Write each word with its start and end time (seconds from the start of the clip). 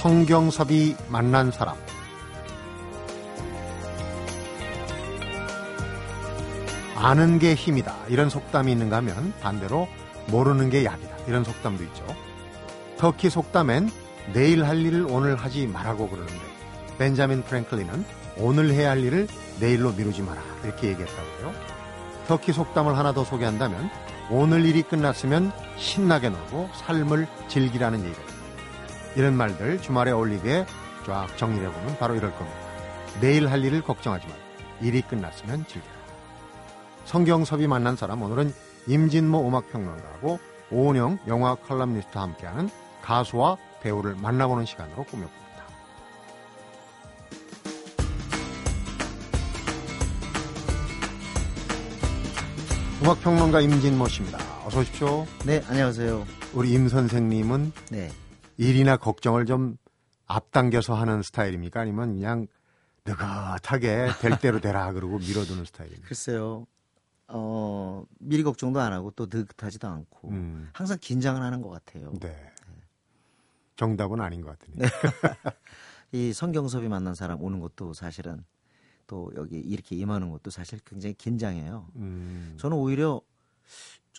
성경섭이 0.00 0.96
만난 1.10 1.50
사람. 1.50 1.76
아는 6.96 7.38
게 7.38 7.54
힘이다. 7.54 7.94
이런 8.08 8.30
속담이 8.30 8.72
있는가 8.72 8.96
하면 8.96 9.34
반대로 9.42 9.88
모르는 10.28 10.70
게 10.70 10.86
약이다. 10.86 11.16
이런 11.26 11.44
속담도 11.44 11.84
있죠. 11.84 12.06
터키 12.96 13.28
속담엔 13.28 13.90
내일 14.32 14.64
할 14.64 14.78
일을 14.78 15.06
오늘 15.10 15.36
하지 15.36 15.66
말라고 15.66 16.08
그러는데 16.08 16.40
벤자민 16.98 17.42
프랭클린은 17.42 18.02
오늘 18.38 18.70
해야 18.70 18.92
할 18.92 19.04
일을 19.04 19.28
내일로 19.60 19.92
미루지 19.92 20.22
마라. 20.22 20.40
이렇게 20.64 20.88
얘기했다고요. 20.88 21.52
터키 22.26 22.54
속담을 22.54 22.96
하나 22.96 23.12
더 23.12 23.22
소개한다면 23.22 23.90
오늘 24.30 24.64
일이 24.64 24.82
끝났으면 24.82 25.52
신나게 25.76 26.30
놀고 26.30 26.70
삶을 26.86 27.28
즐기라는 27.48 28.02
얘기가 28.02 28.39
이런 29.16 29.36
말들 29.36 29.80
주말에 29.82 30.12
어울리게 30.12 30.66
쫙 31.06 31.36
정리해보면 31.36 31.98
바로 31.98 32.14
이럴 32.14 32.30
겁니다. 32.32 32.58
내일 33.20 33.50
할 33.50 33.64
일을 33.64 33.82
걱정하지 33.82 34.26
마. 34.26 34.34
일이 34.80 35.02
끝났으면 35.02 35.66
즐겨라. 35.66 35.94
성경섭이 37.04 37.66
만난 37.66 37.96
사람 37.96 38.22
오늘은 38.22 38.52
임진모 38.86 39.46
음악평론가하고 39.48 40.38
오은영 40.70 41.18
영화 41.26 41.54
컬럼니스트와 41.56 42.24
함께하는 42.24 42.70
가수와 43.02 43.56
배우를 43.82 44.14
만나보는 44.14 44.64
시간으로 44.64 45.04
꾸며봅니다. 45.04 45.40
음악평론가 53.02 53.60
임진모 53.60 54.06
씨입니다. 54.08 54.38
어서 54.64 54.80
오십시오. 54.80 55.26
네, 55.44 55.62
안녕하세요. 55.68 56.24
우리 56.54 56.72
임 56.72 56.88
선생님은 56.88 57.72
네. 57.90 58.10
일이나 58.60 58.98
걱정을 58.98 59.46
좀 59.46 59.78
앞당겨서 60.26 60.94
하는 60.94 61.22
스타일입니까? 61.22 61.80
아니면 61.80 62.12
그냥 62.12 62.46
느긋하게 63.06 64.10
될 64.20 64.38
대로 64.38 64.60
되라 64.60 64.92
그러고 64.92 65.18
밀어두는 65.18 65.64
스타일입니까? 65.64 66.06
글쎄요. 66.06 66.66
어, 67.28 68.04
미리 68.18 68.42
걱정도 68.42 68.78
안 68.78 68.92
하고 68.92 69.12
또 69.12 69.26
느긋하지도 69.32 69.88
않고 69.88 70.28
음, 70.28 70.68
항상 70.74 70.98
긴장을 71.00 71.40
하는 71.40 71.62
것 71.62 71.70
같아요. 71.70 72.12
네. 72.20 72.52
정답은 73.76 74.20
아닌 74.20 74.42
것 74.42 74.58
같으니. 74.58 74.76
네. 74.76 74.86
이 76.12 76.34
성경섭이 76.34 76.86
만난 76.88 77.14
사람 77.14 77.42
오는 77.42 77.60
것도 77.60 77.94
사실은 77.94 78.44
또 79.06 79.32
여기 79.36 79.58
이렇게 79.58 79.96
임하는 79.96 80.28
것도 80.30 80.50
사실 80.50 80.80
굉장히 80.84 81.14
긴장해요. 81.14 81.88
음, 81.96 82.56
저는 82.58 82.76
오히려 82.76 83.22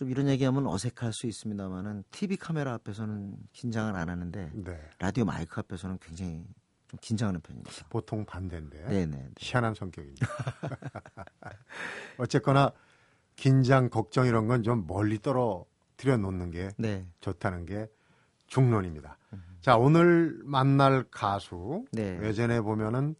좀 0.02 0.10
이런 0.10 0.26
얘기하면 0.28 0.66
어색할 0.66 1.12
수 1.12 1.28
있습니다만은 1.28 2.02
TV 2.10 2.36
카메라 2.36 2.72
앞에서는 2.74 3.36
긴장을 3.52 3.94
안 3.94 4.08
하는데 4.08 4.50
네. 4.52 4.80
라디오 4.98 5.24
마이크 5.24 5.60
앞에서는 5.60 5.98
굉장히 6.00 6.44
좀 6.88 6.98
긴장하는 7.00 7.40
편입니다. 7.40 7.70
보통 7.88 8.24
반대인데 8.24 8.84
네, 8.88 9.06
네. 9.06 9.28
희한한 9.38 9.74
성격입니다. 9.74 10.26
어쨌거나 12.18 12.72
긴장, 13.36 13.88
걱정 13.90 14.26
이런 14.26 14.48
건 14.48 14.64
좀 14.64 14.88
멀리 14.88 15.20
떨어뜨려 15.20 16.16
놓는 16.16 16.50
게 16.50 16.70
네. 16.78 17.06
좋다는 17.20 17.64
게 17.64 17.88
중론입니다. 18.48 19.16
자, 19.60 19.76
오늘 19.76 20.36
만날 20.42 21.04
가수 21.12 21.84
네. 21.92 22.18
예전에 22.24 22.60
보면은 22.60 23.14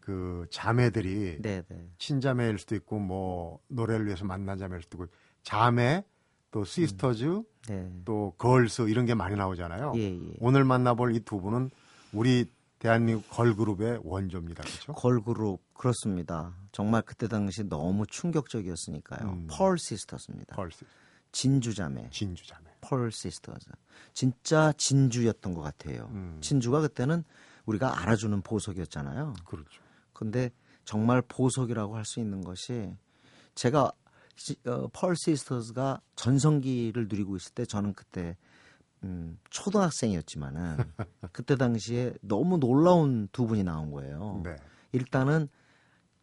그 0.00 0.46
자매들이 0.50 1.38
네, 1.40 1.62
네. 1.66 1.88
친자매일 1.96 2.58
수도 2.58 2.74
있고 2.74 2.98
뭐 2.98 3.60
노래를 3.68 4.04
위해서 4.04 4.26
만난 4.26 4.58
자매일 4.58 4.82
수도 4.82 5.02
있고 5.04 5.14
자매 5.42 6.04
또 6.50 6.64
sisters 6.64 7.42
네. 7.68 7.90
또 8.04 8.34
girls 8.38 8.82
이런 8.88 9.06
게 9.06 9.14
많이 9.14 9.36
나오잖아요. 9.36 9.92
예, 9.96 10.14
예. 10.14 10.32
오늘 10.40 10.64
만나볼 10.64 11.14
이 11.14 11.20
두 11.20 11.40
분은 11.40 11.70
우리 12.12 12.46
대한민국 12.78 13.28
걸그룹의 13.30 14.00
원조입니다. 14.04 14.62
그렇죠? 14.64 14.92
걸그룹 14.94 15.60
그렇습니다. 15.74 16.54
정말 16.72 17.02
그때 17.02 17.28
당시 17.28 17.62
너무 17.64 18.06
충격적이었으니까요. 18.06 19.28
음. 19.28 19.46
펄 19.50 19.78
시스터스입니다. 19.78 20.56
girls 20.56 20.84
진주자매, 21.32 22.08
진주 22.10 22.46
자매. 22.46 22.70
펄 22.80 23.12
시스터스. 23.12 23.66
진짜 24.14 24.72
진주였던 24.76 25.54
것 25.54 25.60
같아요. 25.60 26.08
음. 26.12 26.38
진주가 26.40 26.80
그때는 26.80 27.22
우리가 27.66 28.00
알아주는 28.00 28.40
보석이었잖아요. 28.42 29.34
그렇죠. 29.44 29.80
근데 30.12 30.50
정말 30.84 31.22
보석이라고 31.22 31.94
할 31.96 32.04
수 32.04 32.18
있는 32.18 32.42
것이 32.42 32.92
제가 33.54 33.92
시- 33.92 33.99
어, 34.66 34.88
펄 34.92 35.16
시스터스가 35.16 36.00
전성기를 36.16 37.08
누리고 37.08 37.36
있을 37.36 37.52
때 37.52 37.64
저는 37.64 37.92
그때 37.94 38.36
음, 39.02 39.38
초등학생이었지만은 39.50 40.76
그때 41.32 41.56
당시에 41.56 42.14
너무 42.20 42.58
놀라운 42.58 43.28
두 43.32 43.46
분이 43.46 43.64
나온 43.64 43.90
거예요. 43.90 44.42
네. 44.44 44.56
일단은 44.92 45.48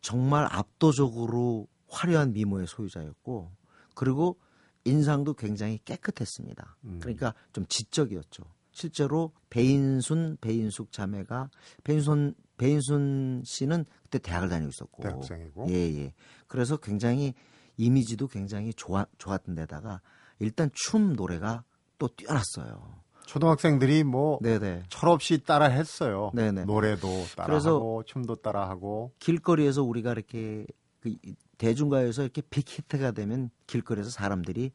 정말 0.02 0.48
압도적으로 0.52 1.68
화려한 1.90 2.34
미모의 2.34 2.68
소유자였고 2.68 3.52
그리고 3.96 4.38
인상도 4.86 5.34
굉장히 5.34 5.80
깨끗했습니다. 5.84 6.78
음. 6.86 7.00
그러니까 7.02 7.34
좀 7.52 7.66
지적이었죠. 7.68 8.44
실제로 8.72 9.32
배인순, 9.50 10.38
배인숙 10.40 10.92
자매가 10.92 11.50
배인순 11.84 12.36
배인순 12.58 13.44
씨는 13.46 13.86
그때 14.04 14.20
대학을 14.20 14.50
다니고 14.50 14.70
있었고 14.70 15.04
대학생이고. 15.04 15.68
예, 15.70 15.74
예. 15.74 16.14
그래서 16.48 16.78
굉장히 16.78 17.34
이미지도 17.78 18.28
굉장히 18.28 18.74
좋아, 18.74 19.06
좋았던 19.18 19.56
데다가 19.56 20.02
일단 20.40 20.70
춤 20.74 21.14
노래가 21.14 21.64
또 21.98 22.08
뛰어났어요. 22.10 22.98
초등학생들이 23.26 24.04
뭐 24.04 24.40
네네. 24.42 24.84
철없이 24.90 25.44
따라 25.44 25.66
했어요. 25.66 26.32
네네. 26.34 26.66
노래도 26.66 27.26
따라하고 27.36 28.04
춤도 28.06 28.36
따라하고 28.38 29.14
길거리에서 29.20 29.84
우리가 29.84 30.12
이렇게 30.14 30.66
그 31.02 31.10
이- 31.10 31.36
대중가요에서 31.58 32.22
이렇게 32.24 32.42
빅히트가 32.42 33.12
되면 33.12 33.50
길거리에서 33.68 34.10
사람들이 34.12 34.72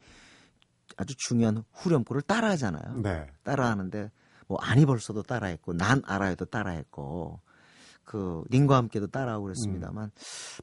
아주 0.96 1.14
중요한 1.16 1.64
후렴구를 1.72 2.22
따라하잖아요. 2.22 2.98
네. 3.02 3.26
따라하는데 3.44 4.10
뭐 4.48 4.58
아니 4.60 4.84
벌써도 4.84 5.22
따라했고 5.22 5.72
난 5.72 6.02
알아요도 6.04 6.46
따라했고 6.46 7.40
그 8.04 8.44
님과 8.50 8.76
함께도 8.76 9.06
따라하고 9.06 9.44
그랬습니다만 9.44 10.10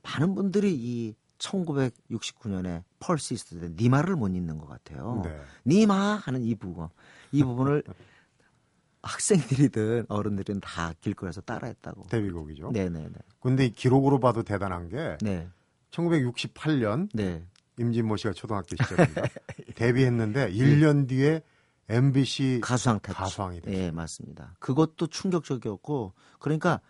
많은 0.04 0.36
분들이 0.36 0.76
이 0.76 1.16
1969년에 1.40 2.84
펄시스트 3.00 3.60
때 3.60 3.70
니마를 3.82 4.16
못 4.16 4.28
잊는 4.28 4.58
것 4.58 4.68
같아요. 4.68 5.22
네. 5.24 5.42
니마 5.66 6.16
하는 6.16 6.44
이 6.44 6.56
부분 6.56 6.88
이 7.32 7.44
부분을 7.44 7.84
학생들이든 9.02 10.06
어른들은 10.10 10.60
다 10.60 10.94
길거리에서 11.00 11.42
따라했다고. 11.42 12.08
데뷔곡이죠. 12.10 12.72
네네네. 12.72 13.14
근데 13.40 13.66
이 13.66 13.72
기록으로 13.72 14.20
봐도 14.20 14.44
대단한 14.44 14.90
게 14.90 15.18
네. 15.22 15.48
1968년 15.92 17.10
네. 17.14 17.44
임진모 17.78 18.18
씨가 18.18 18.34
초등학교 18.34 18.76
시절입니다. 18.76 19.22
데뷔했는데 19.76 20.52
1년 20.52 21.08
뒤에 21.08 21.42
MBC 21.88 22.60
가수왕 22.62 23.00
탔죠. 23.00 23.18
가수왕이 23.18 23.62
됐어요. 23.62 23.84
예, 23.84 23.92
맞습니다. 23.92 24.56
그것도 24.60 25.08
충격적이었고 25.08 26.14
그러니까 26.40 26.82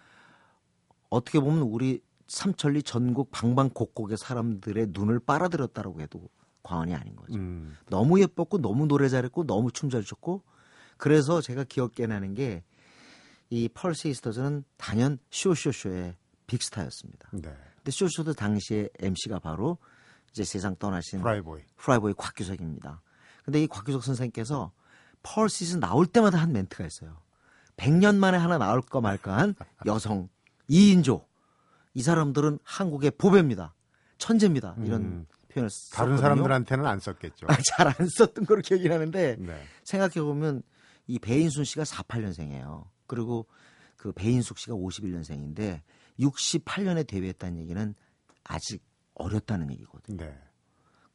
어떻게 1.09 1.39
보면 1.39 1.61
우리 1.61 2.01
삼천리 2.29 2.84
전국 2.84 3.31
방방곡곡의 3.31 4.17
사람들의 4.17 4.88
눈을 4.91 5.19
빨아들였다라고 5.19 6.00
해도 6.01 6.29
과언이 6.63 6.95
아닌 6.95 7.16
거죠. 7.16 7.35
음, 7.38 7.75
너무 7.90 8.22
예뻤고 8.22 8.59
너무 8.59 8.88
노래 8.88 9.09
잘했고 9.09 9.45
너무 9.45 9.72
춤 9.72 9.90
잘 9.90 10.03
췄고 10.03 10.44
그래서 10.97 11.41
제가 11.41 11.66
기억게 11.66 12.07
나는 12.07 12.34
게 12.34 12.63
이 13.50 13.68
펄시스터즈는 13.69 14.63
단연 14.78 15.18
쇼쇼쇼의 15.31 16.15
빅스타였습니다. 16.48 17.30
네. 17.33 17.56
근데 17.75 17.92
쇼쇼도 17.92 18.33
당시에 18.33 18.89
MC가 19.00 19.39
바로 19.39 19.77
이제 20.31 20.44
세상 20.44 20.75
떠나신 20.75 21.21
프라이보이. 21.21 21.63
프라이보이 21.77 22.13
곽규석입니다. 22.15 23.01
근데 23.44 23.63
이 23.63 23.68
곽규석 23.68 24.03
선생님께서 24.03 24.71
펄 25.24 25.50
시스터즈 25.50 25.80
나올 25.80 26.06
때마다 26.06 26.38
한 26.38 26.51
멘트가 26.51 26.86
있어요. 26.86 27.21
100년 27.77 28.18
만에 28.18 28.38
하나 28.38 28.57
나올까 28.57 29.01
말까 29.01 29.38
한 29.38 29.56
여성 29.86 30.30
2인조. 30.69 31.25
이 32.00 32.01
사람들은 32.01 32.60
한국의 32.63 33.12
보배입니다. 33.12 33.75
천재입니다. 34.19 34.74
이런 34.86 35.01
음, 35.01 35.25
표현을 35.50 35.69
다른 35.92 36.16
썼거든요. 36.16 36.18
사람들한테는 36.18 36.86
안 36.86 36.98
썼겠죠. 37.01 37.48
잘안 37.75 38.07
썼던 38.07 38.46
걸로 38.46 38.62
기억이 38.62 38.88
나는데 38.88 39.36
네. 39.38 39.62
생각해 39.84 40.22
보면 40.22 40.63
이 41.07 41.19
배인순 41.19 41.66
씨가 41.66 41.84
48년생이에요. 41.84 42.86
그리고 43.06 43.48
그 43.98 44.13
배인숙 44.13 44.60
씨가 44.60 44.75
51년생인데 44.75 45.81
68년에 46.22 47.06
데뷔했다는 47.06 47.60
얘기는 47.60 47.94
아직 48.46 48.81
어렸다는 49.16 49.69
얘기거든요. 49.72 50.24
네. 50.24 50.40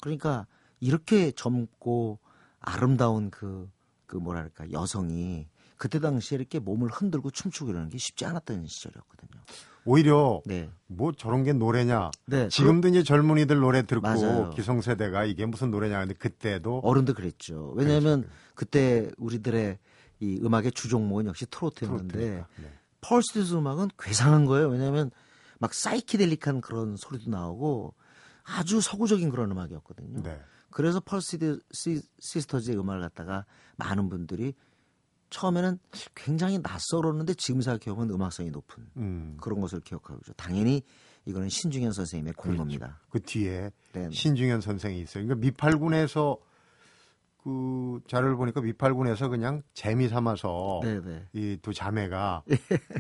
그러니까 0.03 0.47
이렇게 0.81 1.33
젊고 1.33 2.19
아름다운 2.61 3.31
그, 3.31 3.71
그 4.05 4.19
뭐랄까 4.19 4.71
여성이 4.71 5.49
그때 5.79 5.99
당시에 5.99 6.37
이렇게 6.37 6.59
몸을 6.59 6.91
흔들고 6.91 7.31
춤추고 7.31 7.71
이러는 7.71 7.89
게 7.89 7.97
쉽지 7.97 8.27
않았던 8.27 8.67
시절이었거든요. 8.67 9.41
오히려 9.87 10.41
네. 10.47 10.71
뭐 10.87 11.13
저런 11.13 11.45
게 11.45 11.53
노래냐. 11.53 12.11
네. 12.27 12.49
지금도 12.49 12.89
이제 12.89 13.03
젊은이들 13.03 13.59
노래 13.59 13.83
듣고 13.83 14.01
맞아요. 14.01 14.51
기성세대가 14.51 15.25
이게 15.25 15.47
무슨 15.47 15.71
노래냐 15.71 16.01
근데 16.01 16.15
그때도 16.15 16.81
어른도 16.85 17.15
그랬죠. 17.15 17.73
왜냐하면 17.77 18.29
그때 18.55 19.11
우리들의 19.19 19.79
이 20.21 20.41
음악의 20.43 20.73
주종목은 20.73 21.27
역시 21.27 21.47
트로트였는데. 21.51 22.19
네. 22.19 22.45
펄스티스 23.07 23.55
음악은 23.55 23.91
괴상한 23.99 24.47
거예요. 24.47 24.69
왜냐하면 24.69 25.11
막 25.59 25.75
사이키델릭한 25.75 26.63
그런 26.63 26.97
소리도 26.97 27.31
나오고 27.31 27.93
아주 28.45 28.81
서구적인 28.81 29.29
그런 29.29 29.51
음악이었거든요. 29.51 30.23
네. 30.23 30.41
그래서 30.71 31.01
펄스 31.01 31.61
시스터즈의 32.19 32.79
음악을 32.79 33.03
갖다가 33.03 33.45
많은 33.77 34.09
분들이 34.09 34.55
처음에는 35.35 35.81
굉장히 36.15 36.61
낯설었는데 36.63 37.35
지금 37.35 37.61
생각해보면 37.61 38.15
음악성이 38.15 38.51
높은 38.51 38.87
음. 38.97 39.37
그런 39.41 39.61
것을 39.61 39.81
기억하고 39.81 40.21
있죠. 40.21 40.33
당연히 40.35 40.83
이거는 41.27 41.49
신중현 41.49 41.93
선생님의 41.93 42.35
공로입니다. 42.35 43.01
그 43.11 43.21
뒤에 43.21 43.71
네. 43.93 44.09
신중현 44.13 44.61
선생이 44.61 45.01
있어요. 45.01 45.25
그러니까 45.25 45.45
미팔군에서 45.45 46.39
그 47.43 48.01
자료를 48.07 48.37
보니까 48.37 48.61
미팔군에서 48.61 49.29
그냥 49.29 49.63
재미 49.75 50.09
삼아서 50.09 50.81
네네. 50.85 51.29
이두 51.33 51.75
자매가 51.75 52.45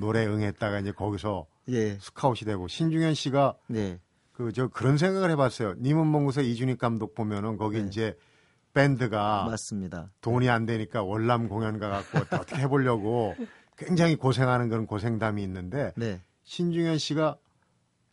노래 0.01 0.27
응했다가 0.27 0.81
이제 0.81 0.91
거기서 0.91 1.47
예. 1.69 1.99
스카웃이 2.01 2.41
되고 2.41 2.67
신중현 2.67 3.15
씨가 3.15 3.57
네. 3.69 4.01
그저 4.33 4.67
그런 4.69 4.99
생각을 4.99 5.31
해봤어요. 5.31 5.75
님은 5.79 6.09
먼곳에 6.09 6.43
이준익 6.43 6.79
감독 6.79 7.15
보면은 7.15 7.57
거기 7.57 7.81
네. 7.81 7.87
이제 7.87 8.17
밴드가 8.75 9.47
맞습니다. 9.47 10.11
돈이 10.21 10.50
안 10.50 10.67
되니까 10.67 11.03
월남 11.03 11.49
공연 11.49 11.79
가 11.79 11.88
갖고 11.88 12.19
어떻게 12.19 12.56
해보려고 12.56 13.35
굉장히 13.79 14.17
고생하는 14.17 14.69
그런 14.69 14.87
고생담이 14.87 15.43
있는데 15.43 15.93
네. 15.97 16.21
신중현 16.43 16.99
씨가 16.99 17.38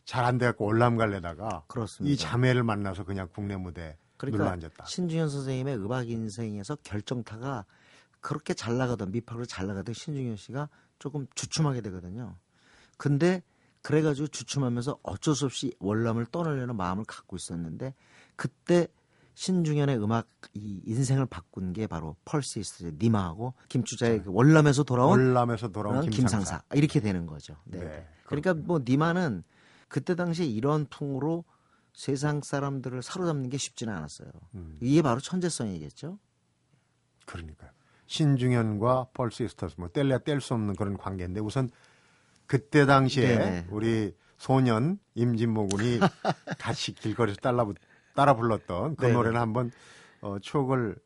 잘 0.04 0.24
안 0.24 0.38
돼갖고 0.38 0.64
월남 0.64 0.96
갈래다가 0.96 1.64
그렇습니다. 1.68 2.12
이 2.12 2.16
자매를 2.16 2.62
만나서 2.62 3.04
그냥 3.04 3.28
국내 3.32 3.56
무대 3.56 3.96
그러니까 4.16 4.50
앉았다. 4.50 4.84
신중현 4.84 5.28
선생님의 5.28 5.76
음악 5.76 6.08
인생에서 6.08 6.76
결정타가 6.82 7.64
그렇게 8.20 8.54
잘 8.54 8.78
나가던 8.78 9.10
미팍으로 9.10 9.46
잘 9.46 9.66
나가던 9.66 9.94
신중현 9.94 10.36
씨가 10.36 10.68
조금 10.98 11.26
주춤하게 11.34 11.80
되거든요. 11.82 12.36
근데 12.96 13.42
그래가지고 13.82 14.28
주춤하면서 14.28 15.00
어쩔 15.02 15.34
수 15.34 15.44
없이 15.44 15.74
월남을 15.80 16.26
떠나려는 16.26 16.76
마음을 16.76 17.04
갖고 17.04 17.36
있었는데 17.36 17.94
그때 18.36 18.86
신중현의 19.34 20.02
음악 20.02 20.28
이 20.54 20.80
인생을 20.86 21.26
바꾼 21.26 21.72
게 21.72 21.86
바로 21.86 22.16
펄시스트 22.24 22.96
니마하고 22.98 23.54
김추자의 23.68 24.22
그 24.22 24.30
월남에서 24.32 24.82
돌아온 24.82 25.10
월남에서 25.10 25.68
돌아온 25.68 26.02
김상사. 26.10 26.38
김상사 26.38 26.62
이렇게 26.74 27.00
되는 27.00 27.26
거죠. 27.26 27.56
네. 27.64 27.78
네, 27.80 28.06
그러니까 28.26 28.54
뭐 28.54 28.80
니마는 28.84 29.42
그때 29.88 30.14
당시에 30.14 30.46
이런 30.46 30.86
풍으로 30.86 31.44
세상 31.94 32.40
사람들을 32.42 33.02
사로잡는 33.02 33.50
게 33.50 33.58
쉽지는 33.58 33.94
않았어요. 33.94 34.30
음, 34.54 34.78
이게 34.80 35.02
바로 35.02 35.20
천재성이겠죠. 35.20 36.18
그러니까요. 37.26 37.70
신중현과 38.06 39.08
펄시스터스 39.14 39.76
뭐 39.78 39.88
뗄래야 39.88 40.18
뗄 40.18 40.40
수 40.40 40.54
없는 40.54 40.76
그런 40.76 40.96
관계인데 40.96 41.40
우선 41.40 41.70
그때 42.46 42.84
당시에 42.84 43.38
네네. 43.38 43.66
우리 43.70 44.14
소년 44.36 44.98
임진모 45.14 45.68
군이 45.68 46.00
같이 46.58 46.92
길거리에서 46.92 47.40
따라, 47.40 47.64
따라 48.14 48.34
불렀던 48.34 48.96
그 48.96 49.02
네네. 49.02 49.14
노래를 49.14 49.40
한번 49.40 49.70
어, 50.20 50.38
추억을 50.40 50.96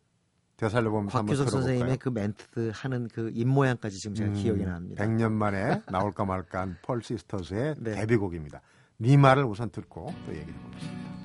되살려보면서 0.56 1.19
한번 1.19 1.35
들어볼까요? 1.35 1.62
선생님의 1.62 1.99
그 1.99 2.08
멘트 2.08 2.70
하는 2.75 3.08
그 3.08 3.31
입모양까지 3.35 3.99
지금 3.99 4.14
제가 4.14 4.32
기억이 4.32 4.64
납니다. 4.64 5.05
100년 5.05 5.32
만에 5.32 5.82
나올까 5.91 6.25
말까 6.25 6.61
한 6.61 6.79
펄시스터스의 6.82 7.75
네. 7.81 7.94
데뷔곡입니다. 7.97 8.61
네 8.99 9.17
말을 9.17 9.44
우선 9.44 9.70
듣고 9.70 10.14
또 10.25 10.35
얘기해 10.35 10.56
보겠습니다. 10.58 11.16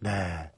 네 0.00 0.10
네. 0.10 0.50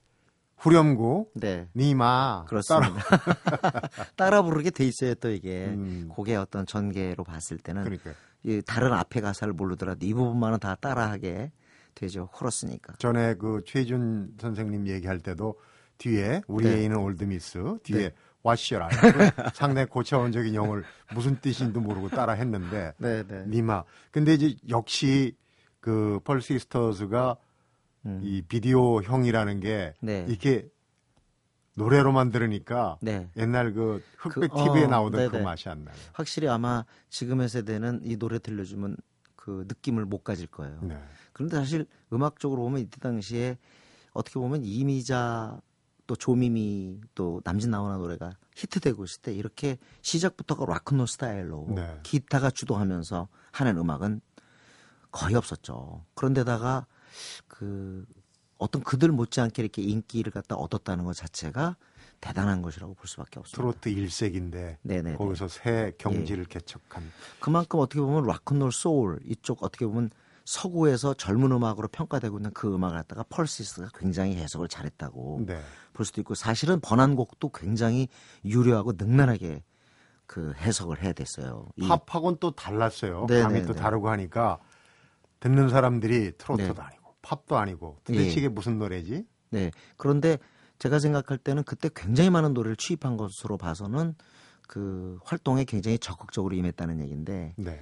후렴구 0.57 1.31
네. 1.35 1.69
님아 1.75 2.45
그렇습니다. 2.47 2.95
따라 4.17 4.43
부르게 4.43 4.71
돼 4.71 4.85
있어요 4.87 5.15
또 5.15 5.31
이게 5.31 5.67
음. 5.67 6.09
곡의 6.11 6.37
어떤 6.37 6.67
전개로 6.67 7.25
봤을 7.25 7.59
때는 7.59 7.85
그러니까 7.85 8.13
이 8.43 8.63
다른 8.67 8.93
앞에 8.93 9.21
가사를 9.21 9.53
모르더라도 9.55 10.05
이 10.07 10.13
부분만은 10.15 10.59
다 10.59 10.75
따라하게 10.75 11.53
되죠 11.95 12.29
코러스니까. 12.33 12.95
전에 12.99 13.35
그 13.35 13.63
최희준 13.67 14.35
선생님 14.41 14.87
얘기할 14.87 15.19
때도 15.21 15.59
뒤에 15.99 16.43
우리 16.47 16.65
네. 16.67 16.77
애인은 16.77 16.97
올드미스 16.97 17.79
뒤에 17.83 18.09
네. 18.09 18.15
와시라 18.43 18.89
상당히 19.55 19.87
고차원적인 19.89 20.55
영어를 20.55 20.85
무슨 21.15 21.39
뜻인지도 21.41 21.81
모르고 21.81 22.09
따라 22.09 22.33
했는데 22.35 22.93
네 22.99 23.23
네. 23.27 23.45
님아 23.49 23.85
근데 24.11 24.35
이제 24.35 24.57
역시 24.69 25.37
그 25.81 26.21
펄시스터즈가 26.25 27.37
음. 28.07 28.21
이 28.23 28.43
비디오형이라는 28.43 29.61
게 29.61 29.95
네. 30.01 30.25
이렇게 30.29 30.69
노래로만 31.77 32.31
들으니까 32.31 32.99
네. 33.01 33.31
옛날 33.37 33.73
그 33.73 34.03
흑백 34.19 34.51
그, 34.53 34.57
TV에 34.57 34.85
어, 34.85 34.89
나오던 34.89 35.29
그 35.29 35.33
네네. 35.33 35.45
맛이 35.45 35.69
안 35.69 35.85
나요. 35.85 35.95
확실히 36.13 36.49
아마 36.49 36.85
지금의 37.09 37.49
세대는 37.49 38.01
이 38.05 38.17
노래 38.17 38.39
들려주면 38.39 38.97
그 39.37 39.65
느낌을 39.69 40.05
못 40.05 40.25
가질 40.25 40.47
거예요. 40.49 40.79
네. 40.83 40.99
그런데 41.33 41.57
사실 41.57 41.87
음악적으로 42.13 42.63
보면 42.63 42.81
이때 42.81 42.99
당시에 43.01 43.57
어떻게 44.13 44.39
보면 44.39 44.65
이미자 44.65 45.61
또 46.07 46.17
조미미 46.17 47.01
또 47.15 47.41
남진 47.45 47.71
나오나 47.71 47.97
노래가 47.97 48.33
히트되고 48.57 49.05
있을 49.05 49.23
때 49.23 49.33
이렇게 49.33 49.79
시작부터가 50.03 50.67
락큰롤 50.67 51.07
스타일로 51.07 51.69
네. 51.75 52.01
기타가 52.03 52.51
주도하면서 52.51 53.29
하는 53.53 53.79
음악은 53.79 54.21
거의 55.13 55.37
없었죠. 55.37 56.05
그런데다가 56.15 56.87
그 57.49 58.05
어떤 58.59 58.83
그들 58.83 59.11
못지않게 59.11 59.63
이렇게 59.63 59.83
인기를 59.83 60.33
갖다 60.33 60.55
얻었다는 60.57 61.05
것 61.05 61.15
자체가 61.15 61.77
대단한 62.21 62.61
것이라고 62.61 62.93
볼 62.95 63.07
수밖에 63.09 63.41
없습니다. 63.41 63.57
트로트 63.57 63.91
1세기인데 63.91 64.77
네네. 64.83 65.17
거기서 65.17 65.49
새 65.49 65.93
경지를 65.97 66.45
개척한 66.45 67.11
그만큼 67.41 67.79
어떻게 67.79 68.01
보면 68.01 68.27
락큰롤 68.27 68.73
소울 68.73 69.19
이쪽 69.25 69.63
어떻게 69.63 69.87
보면 69.87 70.11
서구에서 70.45 71.15
젊은 71.15 71.53
음악으로 71.53 71.89
평가되고 71.89 72.39
있는 72.39 72.51
그 72.53 72.75
음악을 72.75 72.97
갖다가 72.99 73.23
펄시스가 73.29 73.89
굉장히 73.95 74.37
해석을 74.37 74.69
잘했다고 74.69 75.45
네. 75.47 75.63
볼 75.95 76.05
수도 76.05 76.21
있고 76.21 76.35
사실은 76.35 76.81
번안곡도 76.81 77.51
굉장히 77.51 78.09
유려하고 78.45 78.93
능란하게 78.99 79.63
그 80.27 80.53
해석을 80.59 81.03
해야 81.03 81.13
됐어요. 81.13 81.69
이- 81.77 81.89
팝하고는 81.89 82.39
또 82.41 82.51
달랐어요. 82.51 83.27
네, 83.29 83.43
감이 83.43 83.61
네, 83.61 83.67
또 83.67 83.73
네. 83.73 83.81
다르고 83.81 84.11
하니까 84.11 84.59
듣는 85.41 85.69
사람들이 85.71 86.33
트로트도 86.37 86.75
네. 86.75 86.81
아니고 86.81 87.00
팝도 87.23 87.57
아니고 87.57 87.99
도대체 88.05 88.27
예. 88.27 88.33
이게 88.33 88.49
무슨 88.49 88.79
노래지? 88.79 89.27
네. 89.51 89.71
그런데 89.97 90.39
제가 90.79 90.99
생각할 90.99 91.39
때는 91.39 91.63
그때 91.65 91.91
굉장히 91.95 92.31
많은 92.31 92.55
노래를 92.55 92.77
취입한 92.77 93.17
것으로 93.17 93.59
봐서는 93.59 94.15
그 94.67 95.19
활동에 95.25 95.65
굉장히 95.65 95.99
적극적으로 95.99 96.55
임했다는 96.55 97.01
얘기인데 97.01 97.55
네. 97.57 97.81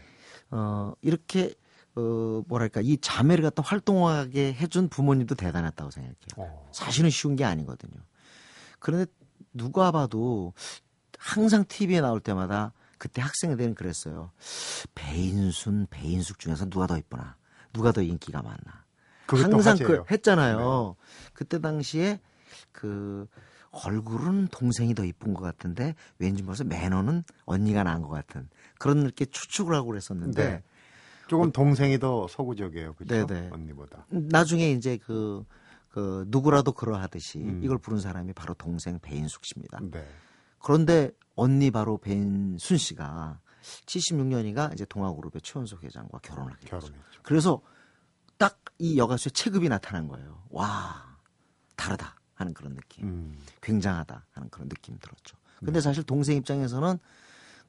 어 0.51 0.95
이렇게 1.03 1.55
어 1.95 2.43
뭐랄까 2.49 2.81
이 2.83 2.97
자매를 2.99 3.45
갖다 3.45 3.63
활동하게 3.63 4.55
해준 4.55 4.89
부모님도 4.89 5.35
대단했다고 5.35 5.91
생각해요. 5.91 6.17
어. 6.39 6.69
사실은 6.73 7.11
쉬운 7.11 7.37
게 7.37 7.45
아니거든요. 7.45 8.01
그런데 8.79 9.11
누가 9.53 9.91
봐도 9.91 10.55
항상 11.19 11.65
TV에 11.67 12.01
나올 12.01 12.21
때마다 12.21 12.73
그때 12.97 13.23
학생들은 13.23 13.75
그랬어요. 13.75 14.33
배인순, 14.95 15.87
배인숙 15.91 16.39
중에서 16.39 16.69
누가 16.69 16.87
더 16.87 16.99
이쁘나? 16.99 17.37
누가 17.73 17.93
더 17.93 18.03
인기가 18.03 18.43
많나? 18.43 18.85
항상. 19.37 19.77
그 19.79 20.05
했잖아요. 20.11 20.97
그때 21.33 21.61
당시에 21.61 22.21
그 22.73 23.27
얼굴은 23.71 24.49
동생이 24.49 24.95
더 24.95 25.05
이쁜 25.05 25.35
것 25.35 25.43
같은데 25.43 25.95
왠지 26.19 26.43
모르서 26.43 26.65
매너는 26.65 27.23
언니가 27.45 27.83
나은 27.83 28.03
것 28.03 28.09
같은 28.09 28.49
그런 28.79 29.03
이렇게 29.03 29.27
추측을 29.27 29.75
하고 29.75 29.89
그랬었는데 29.89 30.49
네. 30.49 30.63
조금 31.29 31.53
동생이 31.53 31.99
더 31.99 32.27
서구적이에요. 32.29 32.95
그죠? 32.95 33.27
네네. 33.27 33.51
언니보다. 33.53 34.07
나중에 34.09 34.71
이제 34.71 34.97
그, 34.97 35.45
그 35.91 36.25
누구라도 36.29 36.73
그러하듯이 36.73 37.39
음. 37.39 37.61
이걸 37.63 37.79
부른 37.79 38.01
사람이 38.01 38.33
바로 38.33 38.55
동생 38.55 38.99
배인숙 38.99 39.45
씨입니다. 39.45 39.79
네. 39.83 40.07
그런데 40.59 41.11
언니 41.35 41.71
바로 41.71 41.99
배인순 41.99 42.79
씨가 42.79 43.41
76년이가 43.87 44.73
이제 44.73 44.87
동아그룹의 44.87 45.43
최원석 45.43 45.85
회장과 45.85 46.19
결혼을 46.21 46.53
하게. 46.53 46.67
결혼했죠. 46.67 47.21
그래서 47.23 47.61
딱 48.39 48.59
이 48.79 48.97
여가수의 48.97 49.33
체급이 49.33 49.69
나타난 49.69 50.07
거예요. 50.09 50.43
와 50.51 51.17
다르다 51.77 52.15
하는 52.35 52.55
그런 52.55 52.75
느낌, 52.75 53.07
음. 53.07 53.39
굉장하다 53.61 54.27
하는 54.31 54.49
그런 54.51 54.69
느낌이 54.69 54.99
들었죠. 55.01 55.37
근데 55.59 55.81
사실 55.81 56.05
동생 56.05 56.37
입장에서는 56.37 56.99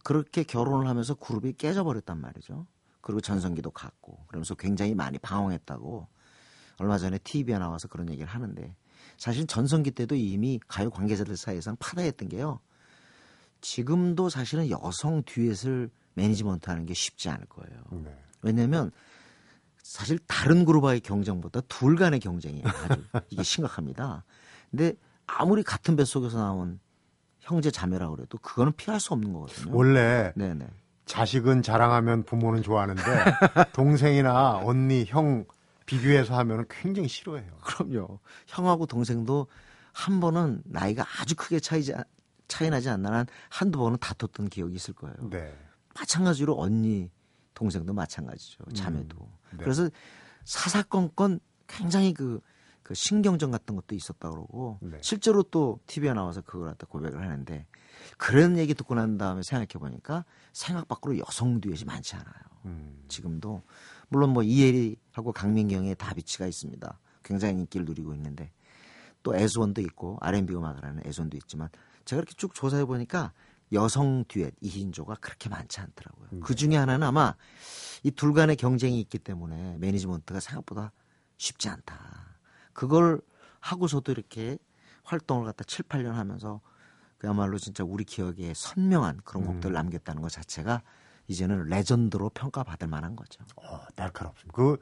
그렇게 0.04 0.44
결혼을 0.44 0.88
하면서 0.88 1.16
그룹이 1.16 1.54
깨져버렸단 1.54 2.22
말이죠. 2.22 2.68
그리고 3.02 3.20
전성기도 3.20 3.72
갔고 3.72 4.24
그러면서 4.28 4.54
굉장히 4.54 4.94
많이 4.94 5.18
방황했다고 5.18 6.08
얼마 6.78 6.98
전에 7.00 7.18
TV에 7.18 7.58
나와서 7.58 7.88
그런 7.88 8.10
얘기를 8.10 8.28
하는데 8.28 8.76
사실 9.18 9.48
전성기 9.48 9.92
때도 9.92 10.16
이미 10.16 10.60
가요 10.68 10.92
관계자들 10.92 11.36
사이에서는 11.36 11.78
파다했던 11.80 12.30
게요. 12.30 12.60
지금도 13.62 14.30
사실은 14.30 14.70
여성 14.70 15.24
듀엣을 15.24 15.90
매니지먼트 16.14 16.70
하는 16.70 16.86
게 16.86 16.94
쉽지 16.94 17.30
않을 17.30 17.48
거예요. 17.48 17.84
네. 18.04 18.16
왜냐면 18.44 18.92
사실 19.90 20.20
다른 20.28 20.66
그룹와의 20.66 21.00
경쟁보다 21.00 21.62
둘 21.62 21.96
간의 21.96 22.20
경쟁이 22.20 22.62
아주 22.64 23.02
이게 23.32 23.42
심각합니다. 23.42 24.24
근데 24.70 24.94
아무리 25.26 25.64
같은 25.64 25.96
뱃속에서 25.96 26.38
나온 26.38 26.80
형제 27.40 27.72
자매라고 27.72 28.16
그래도 28.16 28.38
그거는 28.38 28.74
피할 28.74 29.00
수 29.00 29.16
없는 29.16 29.34
거거든요. 29.34 29.76
원래 29.76 30.32
네네. 30.36 30.68
자식은 31.08 31.64
자랑하면 31.64 32.22
부모는 32.22 32.62
좋아하는데 32.62 33.02
동생이나 33.74 34.58
언니, 34.58 35.06
형 35.08 35.46
비교해서 35.88 36.38
하면 36.38 36.66
굉장히 36.70 37.08
싫어해요. 37.08 37.52
그럼요. 37.64 38.20
형하고 38.46 38.86
동생도 38.86 39.48
한 39.92 40.20
번은 40.20 40.62
나이가 40.66 41.04
아주 41.20 41.36
크게 41.36 41.60
차이지, 41.60 41.96
차이 42.48 42.70
나지 42.70 42.90
않는 42.90 43.12
한 43.12 43.26
한두 43.50 43.80
번은 43.80 43.98
다퉜던 43.98 44.50
기억이 44.50 44.76
있을 44.76 44.94
거예요. 44.94 45.16
네. 45.32 45.52
마찬가지로 45.96 46.60
언니, 46.62 47.10
동생도 47.60 47.92
마찬가지죠. 47.92 48.64
자매도. 48.74 49.18
네. 49.52 49.58
그래서 49.58 49.90
사사건건 50.46 51.42
굉장히 51.68 52.14
그, 52.14 52.40
그 52.84 52.94
신경전 52.94 53.52
같은 53.52 53.76
것도 53.76 53.96
있었다 53.96 54.30
그러고 54.30 54.80
네. 54.82 54.98
실제로 55.02 55.44
또 55.44 55.82
TV에 55.86 56.14
나와서 56.14 56.40
그걸 56.40 56.70
갖다 56.70 56.88
고백을 56.88 57.22
하는데 57.22 57.66
그런 58.18 58.58
얘기 58.58 58.74
듣고 58.74 58.96
난 58.96 59.18
다음에 59.18 59.44
생각해 59.44 59.78
보니까 59.78 60.24
생각 60.54 60.88
밖으로 60.88 61.20
여성 61.20 61.60
듀엣이 61.60 61.84
많지 61.84 62.16
않아요. 62.16 62.34
음. 62.66 63.04
지금도 63.10 63.62
물론 64.08 64.30
뭐 64.30 64.42
이혜리하고 64.42 65.34
강민경의 65.34 65.96
다비치가 65.96 66.48
있습니다. 66.48 66.98
굉장히 67.24 67.56
인기를 67.56 67.86
누리고 67.86 68.14
있는데 68.14 68.54
또 69.22 69.36
에스원도 69.36 69.82
있고 69.82 70.18
R&B 70.22 70.56
음악을 70.56 70.86
하는 70.86 71.02
에스원도 71.06 71.36
있지만 71.36 71.68
제가 72.06 72.22
이렇게 72.22 72.34
쭉 72.36 72.54
조사해 72.54 72.86
보니까 72.86 73.34
여성 73.74 74.24
듀엣 74.28 74.54
이인조가 74.62 75.16
그렇게 75.16 75.50
많지 75.50 75.80
않더라고요. 75.80 76.40
그 76.42 76.56
중에 76.56 76.76
하나는 76.76 77.06
아마 77.06 77.36
이 78.04 78.12
둘 78.12 78.34
간의 78.34 78.56
경쟁이 78.56 79.00
있기 79.02 79.20
때문에 79.20 79.78
매니지먼트가 79.80 80.40
생각보다 80.40 80.92
쉽지 81.38 81.70
않다. 81.70 82.38
그걸 82.74 83.22
하고서도 83.60 84.12
이렇게 84.12 84.58
활동을 85.04 85.46
갖다 85.46 85.64
7, 85.66 85.86
8년 85.86 86.12
하면서 86.14 86.62
그야말로 87.18 87.58
진짜 87.58 87.84
우리 87.84 88.06
기억에 88.06 88.54
선명한 88.56 89.22
그런 89.26 89.44
곡들을 89.46 89.74
남겼다는 89.74 90.22
것 90.22 90.32
자체가 90.32 90.82
이제는 91.28 91.66
레전드로 91.66 92.30
평가받을 92.30 92.88
만한 92.88 93.16
거죠. 93.16 93.44
어, 93.58 93.82
날카롭습니다. 93.96 94.54
그 94.56 94.78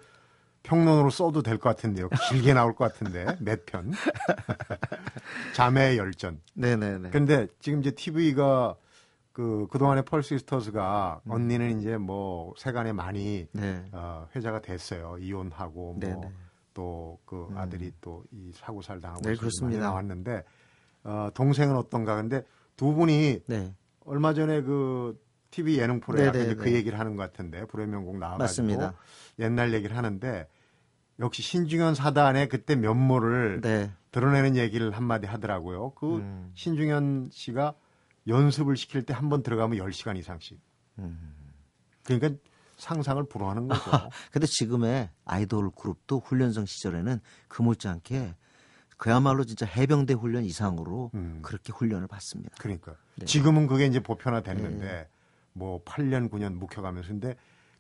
평론으로 0.64 1.10
써도 1.10 1.42
될 1.42 1.58
것 1.58 1.70
같은데요. 1.76 2.10
길게 2.30 2.54
나올 2.54 2.76
것 2.76 2.92
같은데 2.92 3.36
몇 3.40 3.66
편. 3.66 3.92
자매의 5.58 5.98
열전. 5.98 6.40
네네네. 6.54 7.10
근데 7.10 7.48
지금 7.60 7.80
이제 7.80 7.92
TV가 7.92 8.76
그 9.32 9.68
그동안에 9.72 10.04
펄 10.04 10.22
시스터즈가 10.22 11.22
음. 11.26 11.32
언니는 11.32 11.80
이제 11.80 11.98
뭐 11.98 12.54
세간에 12.58 12.94
많이 12.94 13.48
네. 13.54 13.84
어, 13.92 14.28
회자가 14.36 14.62
됐어요. 14.62 15.18
이혼하고. 15.20 15.94
뭐 15.94 16.32
또그 16.74 17.54
아들이 17.56 17.92
또 18.02 18.24
이 18.32 18.52
사고 18.54 18.84
살 18.84 19.02
당하고 19.02 19.24
네, 19.24 19.36
그렇습니다. 19.36 19.82
나왔는데 19.86 20.44
어, 21.04 21.30
동생은 21.34 21.76
어떤가? 21.76 22.16
근데 22.16 22.44
두 22.76 22.94
분이 22.94 23.40
네. 23.48 23.74
얼마 24.06 24.36
전에 24.36 24.62
그 24.62 25.20
TV 25.50 25.80
예능 25.80 26.00
프로에 26.00 26.30
그 26.54 26.66
네. 26.66 26.74
얘기를 26.74 27.00
하는 27.00 27.16
것 27.16 27.24
같은데 27.24 27.66
불의 27.66 27.88
명곡 27.88 28.18
나와가지고 28.20 28.44
맞습니다. 28.44 28.94
옛날 29.40 29.74
얘기를 29.74 29.98
하는데 29.98 30.48
역시 31.20 31.42
신중현 31.42 31.96
사단의 31.96 32.48
그때 32.50 32.76
면모를 32.76 33.62
네. 33.62 33.92
드러내는 34.12 34.56
얘기를 34.56 34.92
한마디 34.92 35.26
하더라고요. 35.28 35.92
그 35.92 36.18
음. 36.18 36.52
신중현 36.56 37.30
씨가 37.32 37.74
연습을 38.28 38.76
시킬 38.78 39.04
때 39.06 39.14
한 39.14 39.30
번 39.30 39.42
들어가면 39.44 39.80
10시간 39.80 40.18
이상씩. 40.18 40.60
음. 41.00 41.34
그러니까 42.04 42.40
상상을 42.78 43.24
불허하는 43.28 43.68
거죠. 43.68 43.82
근데 44.32 44.46
지금의 44.48 45.10
아이돌 45.26 45.72
그룹도 45.72 46.20
훈련성 46.20 46.66
시절에는 46.66 47.20
그 47.48 47.62
못지않게 47.64 48.36
그야말로 48.98 49.44
진짜 49.44 49.66
해병대 49.66 50.14
훈련 50.14 50.44
이상으로 50.44 51.12
음. 51.16 51.40
그렇게 51.42 51.72
훈련을 51.74 52.08
받습니다. 52.08 52.56
그러니까 52.60 52.96
네. 53.16 53.26
지금은 53.26 53.68
그게 53.68 53.86
이제 53.86 54.00
보편화 54.00 54.42
됐는데 54.42 55.10
뭐 55.54 55.84
8년 55.84 56.30
9년 56.30 56.54
묵혀가면서 56.54 57.10
근데 57.10 57.36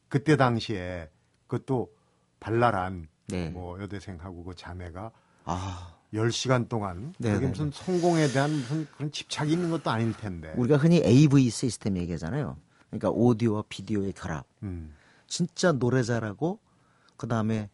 그때 0.09 0.35
당시에 0.37 1.09
그것도 1.47 1.91
발랄한 2.39 3.07
네. 3.27 3.49
뭐 3.49 3.79
여대생하고 3.81 4.43
그 4.43 4.55
자매가 4.55 5.11
아, 5.45 5.95
10시간 6.13 6.67
동안 6.69 7.13
네, 7.17 7.33
그게 7.33 7.45
네, 7.45 7.51
무슨 7.51 7.71
성공에 7.71 8.27
대한 8.29 8.51
무슨 8.51 8.87
그런 8.95 9.11
집착이 9.11 9.51
있는 9.51 9.69
것도 9.69 9.89
아닐 9.89 10.13
텐데. 10.13 10.53
우리가 10.57 10.77
흔히 10.77 11.01
AV 11.03 11.49
시스템 11.49 11.97
얘기하잖아요. 11.97 12.57
그러니까 12.89 13.09
오디오와 13.09 13.63
비디오의 13.67 14.13
결합. 14.13 14.45
음. 14.63 14.93
진짜 15.27 15.73
노래 15.73 16.03
잘하고 16.03 16.59
그다음에 17.17 17.69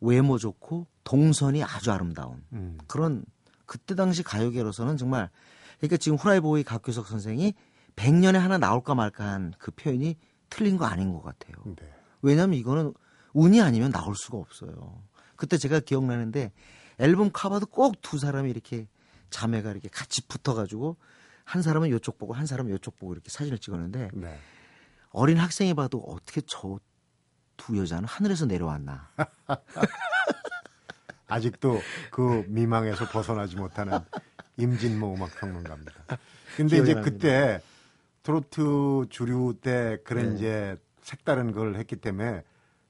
외모 0.00 0.36
좋고 0.38 0.86
동선이 1.04 1.64
아주 1.64 1.90
아름다운 1.90 2.44
음. 2.52 2.78
그런 2.86 3.24
그때 3.64 3.94
당시 3.94 4.22
가요계로서는 4.22 4.96
정말 4.98 5.30
그러니까 5.78 5.96
지금 5.96 6.18
후라이보이 6.18 6.64
각규석 6.64 7.06
선생이 7.06 7.54
100년에 7.96 8.34
하나 8.34 8.58
나올까 8.58 8.94
말까 8.94 9.24
한 9.24 9.54
그 9.58 9.70
표현이 9.70 10.16
틀린 10.50 10.76
거 10.76 10.84
아닌 10.86 11.12
것 11.12 11.22
같아요. 11.22 11.56
네. 11.64 11.90
왜냐하면 12.22 12.58
이거는 12.58 12.92
운이 13.32 13.60
아니면 13.60 13.92
나올 13.92 14.14
수가 14.16 14.38
없어요. 14.38 15.02
그때 15.36 15.56
제가 15.58 15.80
기억나는데 15.80 16.52
앨범 16.98 17.30
카바도 17.32 17.66
꼭 17.66 18.00
두 18.02 18.18
사람이 18.18 18.50
이렇게 18.50 18.88
자매가 19.30 19.70
이렇게 19.70 19.88
같이 19.88 20.26
붙어가지고 20.26 20.96
한 21.44 21.62
사람은 21.62 21.94
이쪽 21.94 22.18
보고 22.18 22.34
한 22.34 22.46
사람은 22.46 22.74
이쪽 22.74 22.98
보고 22.98 23.12
이렇게 23.12 23.30
사진을 23.30 23.58
찍었는데 23.58 24.10
네. 24.14 24.38
어린 25.10 25.38
학생이 25.38 25.74
봐도 25.74 25.98
어떻게 26.00 26.40
저 26.42 26.78
두 27.58 27.76
여자는 27.76 28.08
하늘에서 28.08 28.46
내려왔나. 28.46 29.10
아직도 31.26 31.80
그 32.10 32.44
미망에서 32.48 33.06
벗어나지 33.08 33.56
못하는 33.56 33.98
임진모 34.56 35.14
음악평론가입니다. 35.14 35.92
근데 36.56 36.78
이제 36.78 36.94
납니다. 36.94 37.00
그때 37.02 37.60
트로트 38.22 39.06
주류 39.10 39.58
때 39.60 39.98
그런 40.04 40.30
네. 40.30 40.36
이제 40.36 40.76
색다른 41.02 41.52
걸 41.52 41.76
했기 41.76 41.96
때문에 41.96 42.42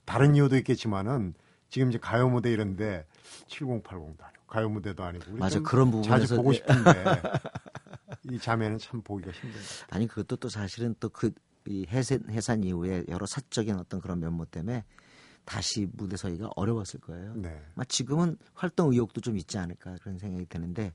다른 0.08 0.34
이유도 0.34 0.56
있겠지만은 0.56 1.34
지금 1.68 1.90
이제 1.90 1.98
가요 1.98 2.28
무대 2.30 2.50
이런데 2.50 3.06
7080도 3.48 4.22
아니고 4.22 4.44
가요 4.46 4.68
무대도 4.70 5.04
아니고 5.04 5.32
맞아, 5.36 5.60
그런 5.60 5.90
부분에서- 5.90 6.04
자주 6.04 6.36
보고 6.36 6.52
싶은데 6.52 6.82
이 8.30 8.38
자매는 8.38 8.78
참 8.78 9.02
보기가 9.02 9.30
같아요. 9.32 9.52
아니 9.90 10.06
그것도 10.06 10.36
또 10.36 10.48
사실은 10.48 10.94
또그 10.98 11.32
이 11.66 11.84
해산, 11.88 12.24
해산 12.30 12.64
이후에 12.64 13.04
여러 13.08 13.26
사적인 13.26 13.78
어떤 13.78 14.00
그런 14.00 14.20
면모 14.20 14.46
때문에 14.46 14.84
다시 15.44 15.86
무대 15.92 16.16
서기가 16.16 16.50
어려웠을 16.56 17.00
거예요. 17.00 17.34
네. 17.36 17.60
막 17.74 17.86
지금은 17.88 18.38
활동 18.54 18.92
의욕도 18.92 19.20
좀 19.20 19.36
있지 19.36 19.58
않을까 19.58 19.96
그런 20.00 20.18
생각이 20.18 20.46
드는데 20.46 20.94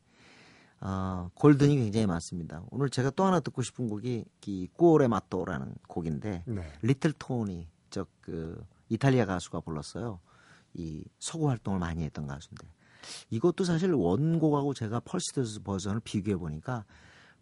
어, 0.79 1.29
골든이 1.35 1.75
굉장히 1.77 2.07
많습니다. 2.07 2.63
오늘 2.71 2.89
제가 2.89 3.11
또 3.11 3.23
하나 3.23 3.39
듣고 3.39 3.61
싶은 3.61 3.87
곡이 3.87 4.25
이 4.47 4.67
꾸오레 4.73 5.07
마토라는 5.07 5.75
곡인데 5.87 6.43
네. 6.47 6.71
리틀 6.81 7.13
토니 7.13 7.67
저그 7.91 8.63
이탈리아 8.93 9.25
가수가 9.25 9.61
불렀어요. 9.61 10.19
이 10.73 11.03
서구 11.19 11.49
활동을 11.49 11.79
많이 11.79 12.03
했던 12.03 12.27
가수인데 12.27 12.67
이것도 13.29 13.63
사실 13.63 13.93
원곡하고 13.93 14.73
제가 14.73 14.99
펄시더스 15.01 15.63
버전을 15.63 15.99
비교해 16.01 16.37
보니까 16.37 16.85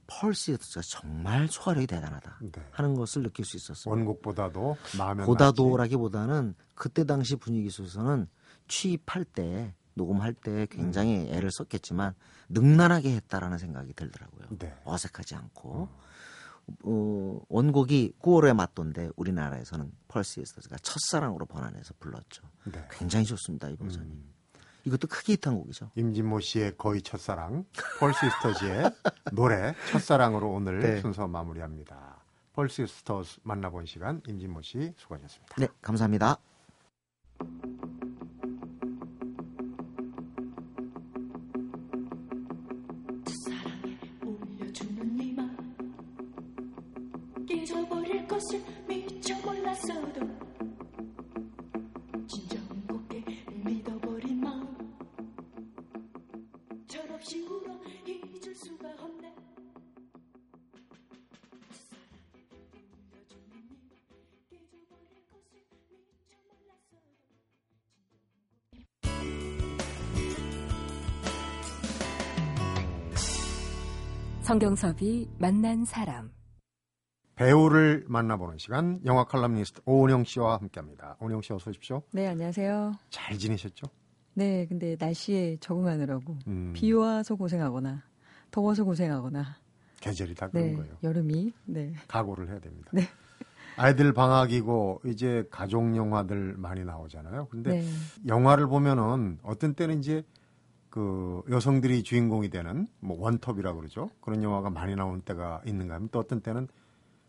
펄시더스가 0.08 0.82
정말 0.82 1.48
소화력이 1.48 1.88
대단하다 1.88 2.40
네. 2.42 2.68
하는 2.72 2.96
것을 2.96 3.24
느낄 3.24 3.46
수 3.46 3.58
있었어요. 3.58 3.94
원곡보다도 3.94 4.78
나면 4.98 5.26
보다도라기보다는 5.26 6.56
그때 6.76 7.06
당시 7.06 7.36
분위기 7.36 7.70
속에서는 7.70 8.28
취입할 8.68 9.26
때 9.26 9.74
녹음할 9.94 10.34
때 10.34 10.68
굉장히 10.70 11.30
애를 11.30 11.52
썼겠지만 11.52 12.14
능란하게 12.50 13.16
했다라는 13.16 13.58
생각이 13.58 13.94
들더라고요. 13.94 14.48
네. 14.58 14.74
어색하지 14.84 15.36
않고 15.36 15.90
어, 16.84 17.40
원곡이 17.50 18.16
9월의 18.22 18.54
맛돈데 18.54 19.12
우리나라에서는 19.16 19.92
펄시에스가 20.08 20.78
첫사랑으로 20.82 21.46
번안해서 21.46 21.94
불렀죠. 22.00 22.44
네. 22.66 22.84
굉장히 22.92 23.26
좋습니다 23.26 23.70
이 23.70 23.76
버전이. 23.76 24.06
음. 24.06 24.32
이것도 24.86 25.08
크게 25.08 25.34
히트한 25.34 25.58
곡이죠. 25.60 25.92
임진모 25.96 26.40
씨의 26.40 26.78
거의 26.78 27.02
첫사랑, 27.02 27.66
펄시스터즈의 28.00 28.92
노래 29.34 29.76
첫사랑으로 29.92 30.50
오늘 30.50 30.80
네. 30.80 31.02
순서 31.02 31.28
마무리합니다. 31.28 32.18
펄시스터즈 32.54 33.42
만나본 33.44 33.86
시간 33.86 34.22
임진모 34.28 34.62
씨 34.64 34.94
수고하셨습니다. 34.98 35.56
네, 35.58 35.68
감사합니다. 35.82 36.38
성경섭이 74.52 75.30
만난 75.38 75.86
사람. 75.86 76.30
배우를 77.36 78.04
만나보는 78.10 78.58
시간 78.58 79.00
영화 79.06 79.24
칼럼니스트 79.24 79.80
오은영 79.86 80.26
씨와 80.26 80.58
함께합니다. 80.58 81.16
오은영 81.22 81.42
씨 81.42 81.54
어서 81.54 81.70
오십시오. 81.70 82.02
네, 82.12 82.28
안녕하세요. 82.28 82.92
잘 83.10 83.38
지내셨죠? 83.38 83.88
네, 84.34 84.66
근데 84.68 84.98
날씨에 85.00 85.56
적응하느라고 85.62 86.36
음, 86.48 86.74
비 86.76 86.92
와서 86.92 87.36
고생하거나 87.36 88.04
더워서 88.52 88.84
고생하거나 88.84 89.56
계절이 90.02 90.36
다 90.36 90.50
그런 90.50 90.68
네, 90.68 90.76
거예요. 90.76 90.98
여름이 91.02 91.54
네. 91.68 91.94
각오를 92.10 92.50
해야 92.50 92.60
됩니다. 92.60 92.92
네. 92.92 93.04
아이들 93.78 94.12
방학이고 94.12 95.04
이제 95.06 95.46
가족 95.50 95.96
영화들 95.96 96.56
많이 96.58 96.84
나오잖아요. 96.84 97.48
근데 97.48 97.80
네. 97.80 97.88
영화를 98.28 98.68
보면은 98.68 99.40
어떤 99.44 99.76
때는 99.76 100.00
이제 100.00 100.26
그 100.92 101.42
여성들이 101.50 102.04
주인공이 102.04 102.52
되는 102.52 102.88
뭐 103.00 103.20
원톱이라고 103.20 103.80
그러죠. 103.80 104.12
그런 104.22 104.44
영화가 104.44 104.70
많이 104.70 104.96
나오는 104.96 105.22
때가 105.22 105.62
있는가 105.66 105.96
하면 105.96 106.10
또 106.12 106.20
어떤 106.20 106.42
때는 106.42 106.68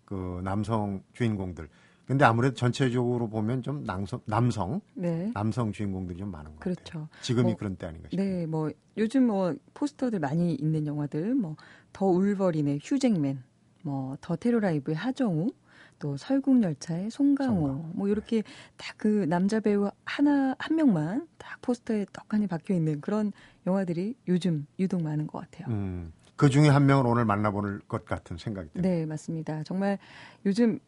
그 0.05 0.43
남성 0.45 1.03
주인공들. 1.15 1.71
근데 2.05 2.25
아무래도 2.25 2.57
전체적으로 2.57 3.29
보면 3.31 3.63
좀 3.63 3.85
남성 3.85 4.21
남성 4.27 4.81
네. 4.93 5.31
남성 5.33 5.73
주인공들이 5.73 6.19
좀 6.19 6.31
많은 6.31 6.51
것 6.51 6.59
같아요. 6.59 6.75
그렇죠. 6.75 7.09
지금이 7.23 7.53
뭐, 7.53 7.57
그런 7.57 7.77
때 7.77 7.87
아닌가 7.87 8.09
싶어요. 8.11 8.29
네, 8.29 8.45
뭐 8.45 8.71
요즘 8.99 9.29
뭐 9.29 9.55
포스터들 9.73 10.19
많이 10.19 10.55
있는 10.55 10.87
영화들 10.87 11.35
뭐 11.35 11.57
더 11.93 12.07
울버린의 12.07 12.81
휴잭맨, 12.83 13.43
뭐 13.83 14.17
더 14.21 14.37
테러라이브의 14.37 14.97
하정우, 14.97 15.53
또 15.99 16.17
설국열차의 16.17 17.11
송강호, 17.11 17.55
송강호. 17.55 17.91
뭐 17.95 18.09
이렇게 18.09 18.43
딱그 18.77 19.27
남자 19.29 19.61
배우 19.61 19.91
하나 20.05 20.55
한 20.59 20.77
명만 20.77 21.29
딱 21.39 21.61
포스터에 21.63 22.07
떡하니 22.13 22.49
박혀 22.49 22.75
있는 22.75 23.01
그런 23.01 23.33
영화들이 23.67 24.15
요즘 24.29 24.67
유독 24.79 25.03
많은 25.03 25.27
것 25.27 25.41
같아요. 25.41 25.69
음, 25.69 26.13
그 26.37 26.49
중에 26.49 26.69
한 26.69 26.87
명을 26.87 27.07
오늘 27.07 27.25
만나볼 27.25 27.81
것 27.89 28.05
같은 28.05 28.37
생각이 28.37 28.71
듭니다. 28.71 28.89
네, 28.89 29.07
맞습니다. 29.07 29.63
정말 29.63 29.99
요즘 30.45 30.79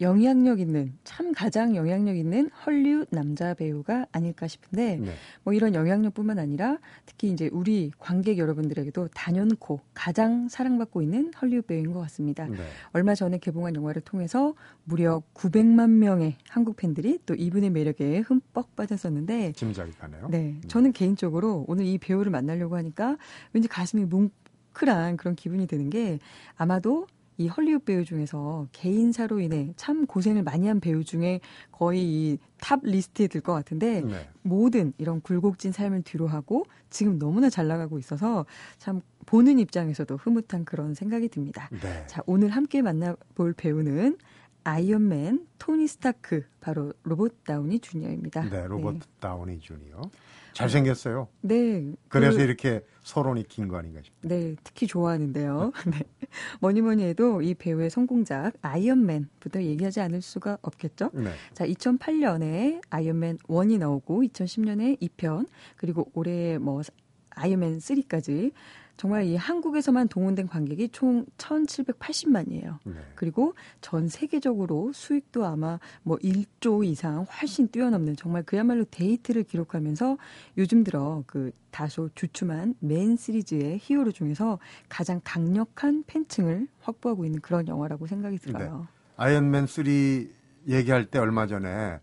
영향력 0.00 0.60
있는 0.60 0.92
참 1.04 1.32
가장 1.32 1.76
영향력 1.76 2.16
있는 2.16 2.50
헐리우드 2.66 3.14
남자 3.14 3.54
배우가 3.54 4.06
아닐까 4.12 4.48
싶은데 4.48 4.96
네. 4.96 5.12
뭐 5.44 5.52
이런 5.52 5.74
영향력뿐만 5.74 6.38
아니라 6.38 6.78
특히 7.06 7.30
이제 7.30 7.48
우리 7.52 7.92
관객 7.98 8.38
여러분들에게도 8.38 9.08
단연코 9.14 9.80
가장 9.94 10.48
사랑받고 10.48 11.02
있는 11.02 11.32
헐리우드 11.40 11.66
배우인 11.66 11.92
것 11.92 12.00
같습니다. 12.00 12.46
네. 12.46 12.56
얼마 12.92 13.14
전에 13.14 13.38
개봉한 13.38 13.74
영화를 13.76 14.02
통해서 14.02 14.54
무려 14.84 15.22
900만 15.34 15.90
명의 15.90 16.36
한국 16.48 16.76
팬들이 16.76 17.18
또 17.24 17.34
이분의 17.34 17.70
매력에 17.70 18.20
흠뻑 18.20 18.74
빠졌었는데 18.76 19.52
짐작이 19.52 19.92
가네요. 19.92 20.28
네, 20.30 20.60
저는 20.68 20.92
개인적으로 20.92 21.64
오늘 21.68 21.86
이 21.86 21.98
배우를 21.98 22.32
만나려고 22.32 22.76
하니까 22.76 23.16
왠지 23.52 23.68
가슴이 23.68 24.04
뭉클한 24.06 25.16
그런 25.16 25.36
기분이 25.36 25.66
드는 25.66 25.90
게 25.90 26.18
아마도 26.56 27.06
이 27.36 27.48
헐리우드 27.48 27.84
배우 27.84 28.04
중에서 28.04 28.68
개인사로 28.72 29.40
인해 29.40 29.72
참 29.76 30.06
고생을 30.06 30.42
많이 30.42 30.68
한 30.68 30.80
배우 30.80 31.02
중에 31.04 31.40
거의 31.72 32.02
이 32.04 32.38
top 32.64 32.80
list에 32.82 33.26
들 33.26 33.42
것 33.42 33.52
같은데 33.52 34.00
네. 34.00 34.26
모든 34.40 34.94
이런 34.96 35.20
굴곡진 35.20 35.72
삶을 35.72 36.00
뒤로하고 36.00 36.64
지금 36.88 37.18
너무나 37.18 37.50
잘 37.50 37.68
나가고 37.68 37.98
있어서 37.98 38.46
참 38.78 39.02
보는 39.26 39.58
입장에서도 39.58 40.16
흐뭇한 40.16 40.64
그런 40.64 40.94
생각이 40.94 41.28
듭니다. 41.28 41.68
네. 41.82 42.06
자, 42.06 42.22
오늘 42.24 42.48
함께 42.48 42.80
만나볼 42.80 43.52
배우는 43.52 44.16
아이언맨 44.64 45.46
토니 45.58 45.86
스타크 45.86 46.42
바로 46.60 46.92
로버트 47.02 47.44
다우니 47.44 47.80
주니어입니다. 47.80 48.48
네, 48.48 48.66
로버트 48.66 49.06
다우니 49.20 49.60
주니어. 49.60 50.00
잘생겼어요. 50.54 51.28
네. 51.42 51.92
그래서 52.08 52.38
그- 52.38 52.42
이렇게 52.44 52.84
서론이 53.02 53.48
긴 53.48 53.68
거 53.68 53.76
아닌가 53.76 54.00
싶어요. 54.02 54.20
네, 54.28 54.54
특히 54.64 54.86
좋아하는데요. 54.86 55.72
네. 55.90 55.98
뭐니 56.60 56.80
뭐니 56.80 57.02
해도 57.04 57.42
이 57.42 57.54
배우의 57.54 57.90
성공작 57.90 58.54
아이언맨부터 58.62 59.62
얘기하지 59.62 60.00
않을 60.00 60.22
수가 60.22 60.58
없겠죠. 60.62 61.10
네. 61.12 61.30
자, 61.52 61.66
2008년에 61.66 62.80
아이언맨 62.88 63.38
1이 63.38 63.78
나오고 63.78 64.22
2010년에 64.22 65.00
2편 65.00 65.46
그리고 65.76 66.10
올해 66.14 66.56
뭐 66.58 66.80
아이언맨 67.36 67.78
3까지 67.78 68.52
정말 68.96 69.24
이 69.24 69.36
한국에서만 69.36 70.08
동원된 70.08 70.46
관객이 70.46 70.90
총 70.90 71.26
1,780만이에요. 71.36 72.78
네. 72.84 72.94
그리고 73.14 73.54
전 73.80 74.08
세계적으로 74.08 74.92
수익도 74.92 75.44
아마 75.44 75.80
뭐 76.02 76.16
1조 76.18 76.84
이상 76.84 77.24
훨씬 77.24 77.68
뛰어넘는 77.68 78.16
정말 78.16 78.42
그야말로 78.44 78.84
대히트를 78.84 79.44
기록하면서 79.44 80.16
요즘 80.58 80.84
들어 80.84 81.24
그 81.26 81.50
다소 81.70 82.08
주춤한 82.14 82.76
man 82.78 83.16
시리즈의 83.16 83.78
히어로 83.82 84.12
중에서 84.12 84.58
가장 84.88 85.20
강력한 85.24 86.04
팬층을 86.06 86.68
확보하고 86.80 87.24
있는 87.24 87.40
그런 87.40 87.66
영화라고 87.66 88.06
생각이 88.06 88.38
들어요. 88.38 88.86
아이언맨 89.16 89.66
3 89.66 89.84
얘기할 90.68 91.06
때 91.06 91.18
얼마 91.18 91.46
전에 91.46 91.98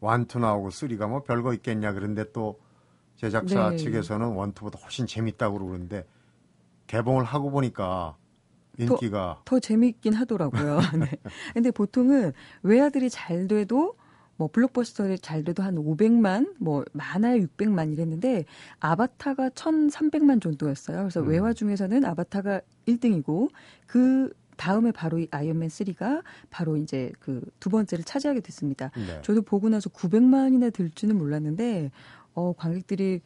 원투 0.00 0.40
나오고 0.40 0.70
3가 0.70 1.08
뭐 1.08 1.22
별거 1.22 1.54
있겠냐 1.54 1.92
그런데 1.92 2.24
또 2.32 2.60
제작사 3.16 3.70
네. 3.70 3.76
측에서는 3.76 4.26
원투보다 4.26 4.80
훨씬 4.80 5.06
재밌다고 5.06 5.58
그러는데 5.58 6.04
개봉을 6.92 7.24
하고 7.24 7.50
보니까 7.50 8.16
인기가 8.78 9.40
더 9.46 9.58
재밌긴 9.58 10.12
하더라고요. 10.12 10.78
네. 10.98 11.10
근데 11.54 11.70
보통은 11.70 12.32
외아들이 12.62 13.08
잘 13.08 13.48
돼도 13.48 13.94
뭐 14.36 14.48
블록버스터를 14.48 15.18
잘 15.18 15.44
돼도 15.44 15.62
한 15.62 15.76
500만, 15.76 16.54
뭐 16.58 16.84
많아야 16.92 17.36
600만 17.36 17.92
이랬는데 17.92 18.44
아바타가 18.80 19.50
1,300만 19.50 20.40
정도였어요. 20.42 20.98
그래서 20.98 21.20
음. 21.20 21.28
외화 21.28 21.52
중에서는 21.52 22.04
아바타가 22.04 22.60
1등이고 22.86 23.50
그 23.86 24.32
다음에 24.56 24.92
바로 24.92 25.18
이 25.18 25.28
아이언맨 25.30 25.68
3가 25.68 26.22
바로 26.50 26.76
이제 26.76 27.10
그 27.20 27.40
두 27.58 27.70
번째를 27.70 28.04
차지하게 28.04 28.40
됐습니다. 28.40 28.90
네. 28.96 29.20
저도 29.22 29.42
보고 29.42 29.68
나서 29.70 29.88
900만이나 29.90 30.72
될 30.72 30.90
줄은 30.90 31.16
몰랐는데 31.16 31.90
어 32.34 32.52
관객들이 32.56 33.20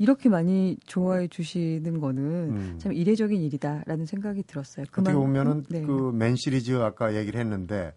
이렇게 0.00 0.30
많이 0.30 0.78
좋아해 0.86 1.28
주시는 1.28 2.00
거는 2.00 2.22
음. 2.24 2.74
참 2.78 2.94
이례적인 2.94 3.38
일이다라는 3.42 4.06
생각이 4.06 4.42
들었어요. 4.44 4.84
어떻게 4.88 5.02
그만- 5.02 5.14
보면은 5.14 5.64
네. 5.68 5.82
그 5.82 6.09
man 6.09 6.36
시리즈 6.36 6.74
아까 6.80 7.14
얘기를 7.14 7.38
했는데 7.38 7.92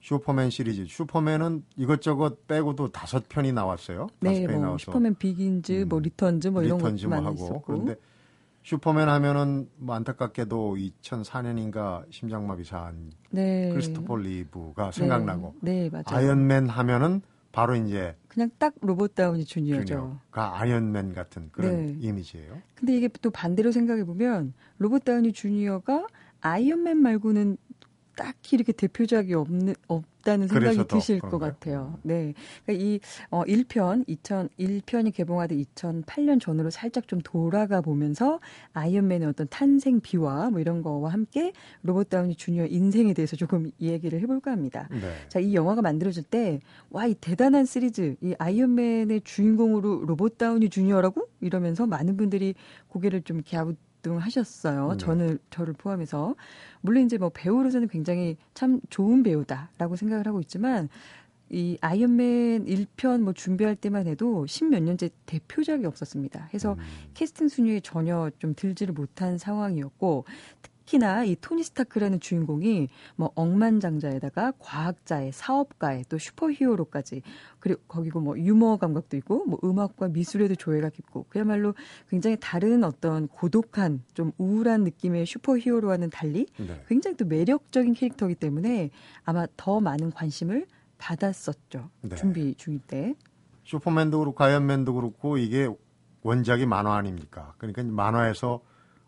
슈퍼맨 0.00 0.50
시리즈 0.50 0.86
슈퍼맨은 0.88 1.62
이것저것 1.76 2.48
빼고도 2.48 2.88
다섯 2.90 3.28
편이 3.28 3.52
나왔어요. 3.52 4.08
네, 4.18 4.44
뭐 4.48 4.58
나와서 4.58 4.78
슈퍼맨 4.78 5.14
Begins, 5.14 5.82
음, 5.82 5.88
뭐 5.88 6.00
Returns 6.00 6.48
뭐 6.48 6.64
이런 6.64 6.78
Returns 6.78 7.06
것도 7.08 7.20
뭐 7.20 7.24
하고 7.30 7.36
있었고. 7.44 7.62
그런데 7.62 7.94
슈퍼맨 8.64 9.08
하면은 9.08 9.68
뭐 9.76 9.94
안타깝게도 9.94 10.74
2004년인가 10.76 12.02
심장마비 12.10 12.64
사한 12.64 13.12
네. 13.30 13.70
크리스토퍼 13.70 14.16
리브가 14.16 14.90
생각나고 14.90 15.54
네, 15.60 15.82
네, 15.84 15.90
맞아요. 15.90 16.04
아이언맨 16.08 16.68
하면은 16.70 17.22
바로 17.52 17.74
이제 17.74 18.16
그냥 18.28 18.50
딱 18.58 18.74
로버트 18.80 19.14
다우니 19.14 19.44
주니어죠. 19.44 19.84
주니어가 19.84 20.60
아이언맨 20.60 21.14
같은 21.14 21.48
그런 21.50 21.86
네. 21.86 21.96
이미지예요. 22.00 22.62
근데 22.76 22.96
이게 22.96 23.08
또 23.20 23.30
반대로 23.30 23.72
생각해 23.72 24.04
보면 24.04 24.54
로버트 24.78 25.04
다우니 25.04 25.32
주니어가 25.32 26.06
아이언맨 26.40 26.98
말고는 26.98 27.56
딱히 28.20 28.56
이렇게 28.56 28.72
대표작이 28.72 29.32
없는 29.32 29.74
없다는 29.88 30.46
생각이 30.46 30.76
더 30.76 30.86
드실 30.86 31.20
것? 31.20 31.38
같아요. 31.38 31.98
네. 32.02 32.34
그러니까 32.66 32.84
이 32.84 33.00
어, 33.30 33.44
1편 33.44 34.06
2001편이 34.06 35.14
개봉하던 35.14 35.56
2008년 35.56 36.38
전으로 36.38 36.68
살짝 36.68 37.08
좀 37.08 37.22
돌아가 37.22 37.80
보면서 37.80 38.38
아이언맨의 38.74 39.26
어떤 39.26 39.48
탄생 39.48 40.00
비화 40.00 40.50
뭐 40.50 40.60
이런 40.60 40.82
거와 40.82 41.10
함께 41.10 41.54
로버트 41.80 42.10
다우니 42.10 42.34
주니어 42.34 42.66
인생에 42.66 43.14
대해서 43.14 43.36
조금 43.36 43.70
이야기를 43.78 44.20
해 44.20 44.26
볼까 44.26 44.50
합니다. 44.50 44.86
네. 44.90 45.00
자, 45.28 45.40
이 45.40 45.54
영화가 45.54 45.80
만들어질 45.80 46.22
때, 46.24 46.60
와, 46.90 47.06
이 47.06 47.14
대단한 47.14 47.64
시리즈, 47.64 48.16
이 48.20 48.34
아이언맨의 48.38 49.22
주인공으로 49.24 50.04
로봇 50.04 50.36
다우니 50.36 50.68
주니어라고? 50.68 51.26
이러면서 51.40 51.86
많은 51.86 52.18
분들이 52.18 52.54
고개를 52.88 53.22
좀 53.22 53.42
갸우 53.50 53.74
뚱하셨어요. 54.02 54.92
네. 54.92 54.96
저는, 54.98 55.38
저를 55.50 55.74
포함해서. 55.74 56.34
물론 56.80 57.04
이제 57.04 57.18
뭐 57.18 57.30
배우로서는 57.30 57.88
굉장히 57.88 58.36
참 58.54 58.80
좋은 58.90 59.22
배우다라고 59.22 59.96
생각을 59.96 60.26
하고 60.26 60.40
있지만, 60.40 60.88
이 61.52 61.76
아이언맨 61.80 62.66
1편 62.66 63.22
뭐 63.22 63.32
준비할 63.32 63.74
때만 63.74 64.06
해도 64.06 64.46
십몇 64.46 64.84
년째 64.84 65.10
대표작이 65.26 65.84
없었습니다. 65.84 66.48
해서 66.54 66.74
음. 66.74 66.84
캐스팅 67.14 67.48
순위에 67.48 67.80
전혀 67.80 68.30
좀 68.38 68.54
들지를 68.54 68.94
못한 68.94 69.36
상황이었고 69.36 70.24
특히나 70.90 71.24
이 71.24 71.36
토니 71.40 71.62
스타크라는 71.62 72.18
주인공이 72.18 72.88
뭐 73.14 73.30
억만장자에다가 73.36 74.52
과학자에 74.58 75.30
사업가에 75.32 76.02
또 76.08 76.18
슈퍼히어로까지 76.18 77.22
그리고 77.60 77.80
거기고 77.86 78.20
뭐 78.20 78.38
유머 78.38 78.76
감각도 78.76 79.16
있고 79.18 79.44
뭐 79.46 79.58
음악과 79.62 80.08
미술에도 80.08 80.56
조예가 80.56 80.90
깊고 80.90 81.26
그야말로 81.28 81.74
굉장히 82.08 82.36
다른 82.40 82.82
어떤 82.82 83.28
고독한 83.28 84.02
좀 84.14 84.32
우울한 84.38 84.82
느낌의 84.84 85.26
슈퍼히어로와는 85.26 86.10
달리 86.10 86.46
네. 86.56 86.82
굉장히 86.88 87.16
또 87.16 87.24
매력적인 87.24 87.94
캐릭터이기 87.94 88.34
때문에 88.34 88.90
아마 89.24 89.46
더 89.56 89.80
많은 89.80 90.10
관심을 90.10 90.66
받았었죠. 90.98 91.90
네. 92.02 92.16
준비 92.16 92.54
중일 92.56 92.80
때. 92.80 93.14
슈퍼맨도 93.64 94.18
그렇고 94.18 94.42
아이언맨도 94.42 94.94
그렇고 94.94 95.38
이게 95.38 95.68
원작이 96.22 96.66
만화 96.66 96.96
아닙니까? 96.96 97.54
그러니까 97.58 97.82
만화에서 97.84 98.60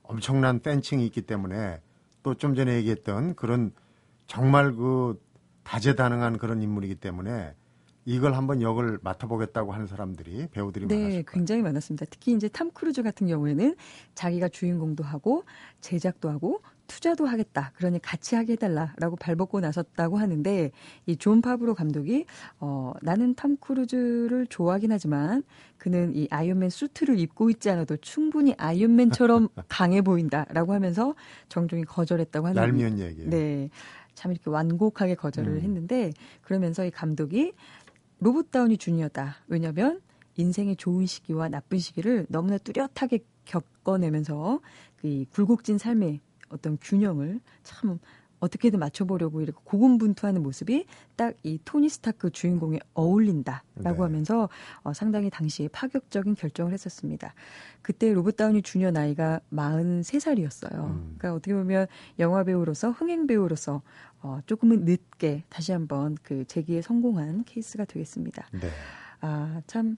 엄청난 0.03 0.61
팬층이 0.61 1.05
있기 1.07 1.23
때문에 1.23 1.81
또 2.23 2.35
좀 2.35 2.55
전에 2.55 2.75
얘기했던 2.77 3.35
그런 3.35 3.73
정말 4.27 4.75
그 4.75 5.21
다재다능한 5.65 6.39
그런 6.39 6.63
인물이기 6.63 6.97
때문에 6.97 7.55
이걸 8.05 8.35
한번 8.35 8.63
역을 8.63 8.99
맡아보겠다고 9.03 9.73
하는 9.73 9.87
사람들이 9.87 10.49
배우들이 10.51 10.87
네, 10.87 10.95
많았을 10.95 11.11
거예요. 11.11 11.23
굉장히 11.29 11.63
많았습니다. 11.63 12.07
특히 12.11 12.33
이제 12.33 12.49
탐 12.49 12.71
크루즈 12.73 13.03
같은 13.03 13.27
경우에는 13.29 13.77
자기가 14.15 14.49
주인공도 14.49 15.05
하고 15.05 15.45
제작도 15.81 16.29
하고 16.31 16.63
투자도 16.87 17.27
하겠다. 17.27 17.73
그러니 17.77 18.01
같이 18.01 18.35
하게 18.35 18.53
해달라라고 18.55 19.17
발벗고 19.17 19.61
나섰다고 19.61 20.19
하는데 20.19 20.71
이 21.07 21.17
존 21.17 21.41
파브로 21.41 21.75
감독이 21.75 22.27
어, 22.59 22.93
나는 23.01 23.35
탐 23.35 23.57
크루즈를 23.57 24.47
좋아하긴 24.49 24.91
하지만 24.93 25.43
그는 25.79 26.15
이 26.17 26.27
아이언맨 26.31 26.71
수트를 26.71 27.19
입고 27.19 27.51
있지 27.51 27.71
않아도 27.71 27.97
충분히 27.99 28.55
아이언맨처럼 28.59 29.49
강해 29.69 30.03
보인다라고 30.03 30.73
하면서 30.75 31.15
정중히 31.49 31.85
거절했다고 31.85 32.49
하는 32.49 32.63
얄미운 32.63 32.99
얘기예요. 32.99 33.31
네. 33.31 33.71
참 34.15 34.33
이렇게 34.33 34.51
완곡하게 34.51 35.15
거절을 35.15 35.53
음. 35.53 35.61
했는데 35.61 36.13
그러면서 36.43 36.85
이 36.85 36.91
감독이 36.91 37.53
로버트 38.19 38.51
다우니 38.51 38.77
주니어다. 38.79 39.37
왜냐면 39.49 40.01
인생의 40.37 40.77
좋은 40.77 41.07
시기와 41.07 41.49
나쁜 41.49 41.79
시기를 41.79 42.27
너무나 42.29 42.59
뚜렷하게 42.59 43.21
겪어내면서 43.45 44.61
이 45.03 45.27
굴곡진 45.31 45.79
삶의 45.79 46.21
어떤 46.53 46.79
균형을 46.81 47.41
참 47.63 47.99
어떻게든 48.43 48.81
맞춰보려고 48.81 49.41
이렇게 49.41 49.59
고군분투하는 49.65 50.43
모습이 50.43 50.87
딱 51.17 51.33
이 51.45 51.59
토니 51.65 51.89
스타크 51.89 52.31
주인공에 52.31 52.79
어울린다라고 52.95 53.97
네. 53.97 54.03
하면서 54.03 54.49
어, 54.83 54.93
상당히 54.93 55.31
당시에 55.31 55.69
파격적인 55.69 56.35
결정을 56.35 56.73
했었습니다. 56.73 57.35
그때 57.83 58.13
로봇 58.13 58.37
다우니 58.37 58.63
주니어 58.63 58.91
나이가 58.91 59.41
43살이었어요. 59.53 60.75
음. 60.75 61.15
그러니까 61.19 61.35
어떻게 61.35 61.55
보면 61.55 61.87
영화 62.19 62.45
배우로서 62.45 62.91
흥행 62.91 63.27
배우로서 63.27 63.83
어, 64.21 64.41
조금은 64.47 64.85
늦게 64.85 65.45
다시 65.49 65.73
한번 65.73 66.17
그 66.23 66.45
재기에 66.45 66.83
성공한 66.83 67.45
케이스가 67.45 67.85
되겠습니다. 67.85 68.47
네. 68.53 68.69
아, 69.21 69.63
참, 69.67 69.97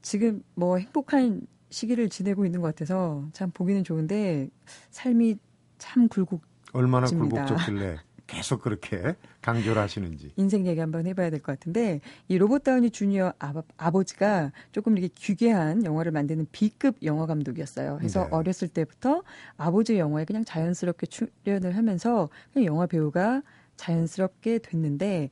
지금 0.00 0.42
뭐 0.54 0.78
행복한 0.78 1.46
시기를 1.70 2.08
지내고 2.08 2.44
있는 2.44 2.60
것 2.60 2.68
같아서 2.68 3.24
참 3.32 3.50
보기는 3.50 3.82
좋은데 3.82 4.50
삶이 4.90 5.36
참 5.82 6.06
굴곡, 6.06 6.42
얼마나 6.72 7.06
집니다. 7.06 7.44
굴곡졌길래 7.44 7.96
계속 8.28 8.62
그렇게 8.62 9.16
강조를 9.42 9.82
하시는지. 9.82 10.32
인생 10.36 10.64
얘기 10.66 10.78
한번 10.78 11.06
해봐야 11.08 11.28
될 11.28 11.40
것 11.40 11.58
같은데 11.58 12.00
이 12.28 12.38
로봇 12.38 12.62
다우니 12.62 12.90
주니어 12.90 13.32
아버, 13.40 13.64
아버지가 13.76 14.52
조금 14.70 14.96
이렇게 14.96 15.12
귀괴한 15.12 15.84
영화를 15.84 16.12
만드는 16.12 16.46
B급 16.52 16.96
영화 17.02 17.26
감독이었어요. 17.26 17.96
그래서 17.98 18.22
네. 18.22 18.28
어렸을 18.30 18.68
때부터 18.68 19.24
아버지 19.56 19.98
영화에 19.98 20.24
그냥 20.24 20.44
자연스럽게 20.44 21.06
출연을 21.08 21.76
하면서 21.76 22.28
그냥 22.52 22.66
영화 22.66 22.86
배우가 22.86 23.42
자연스럽게 23.76 24.60
됐는데 24.60 25.28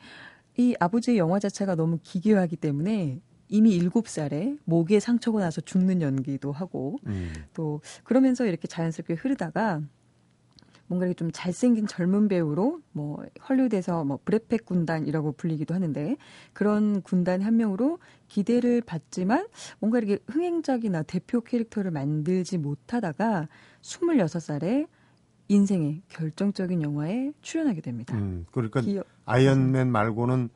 이 0.58 0.74
아버지의 0.80 1.16
영화 1.16 1.38
자체가 1.38 1.76
너무 1.76 2.00
기괴하기 2.02 2.56
때문에 2.56 3.20
이미 3.48 3.70
일곱 3.76 4.08
살에 4.08 4.56
목에 4.64 4.98
상처가 5.00 5.38
나서 5.40 5.60
죽는 5.60 6.02
연기도 6.02 6.50
하고 6.52 6.98
음. 7.06 7.32
또 7.54 7.80
그러면서 8.02 8.44
이렇게 8.46 8.66
자연스럽게 8.66 9.14
흐르다가 9.14 9.80
뭔가 10.90 11.06
이렇게 11.06 11.16
좀 11.16 11.30
잘생긴 11.32 11.86
젊은 11.86 12.26
배우로 12.26 12.80
뭐 12.90 13.22
헐리우드에서 13.48 14.04
뭐 14.04 14.18
브레펫 14.24 14.64
군단이라고 14.66 15.32
불리기도 15.32 15.72
하는데 15.72 16.16
그런 16.52 17.00
군단 17.02 17.42
한 17.42 17.56
명으로 17.56 18.00
기대를 18.26 18.80
받지만 18.80 19.46
뭔가 19.78 19.98
이렇게 19.98 20.18
흥행작이나 20.26 21.04
대표 21.04 21.42
캐릭터를 21.42 21.92
만들지 21.92 22.58
못하다가 22.58 23.46
26살에 23.82 24.88
인생의 25.46 26.02
결정적인 26.08 26.82
영화에 26.82 27.34
출연하게 27.40 27.82
됩니다. 27.82 28.16
음. 28.16 28.44
그러니까 28.50 28.80
기억- 28.80 29.06
아이언맨 29.26 29.92
말고는 29.92 30.48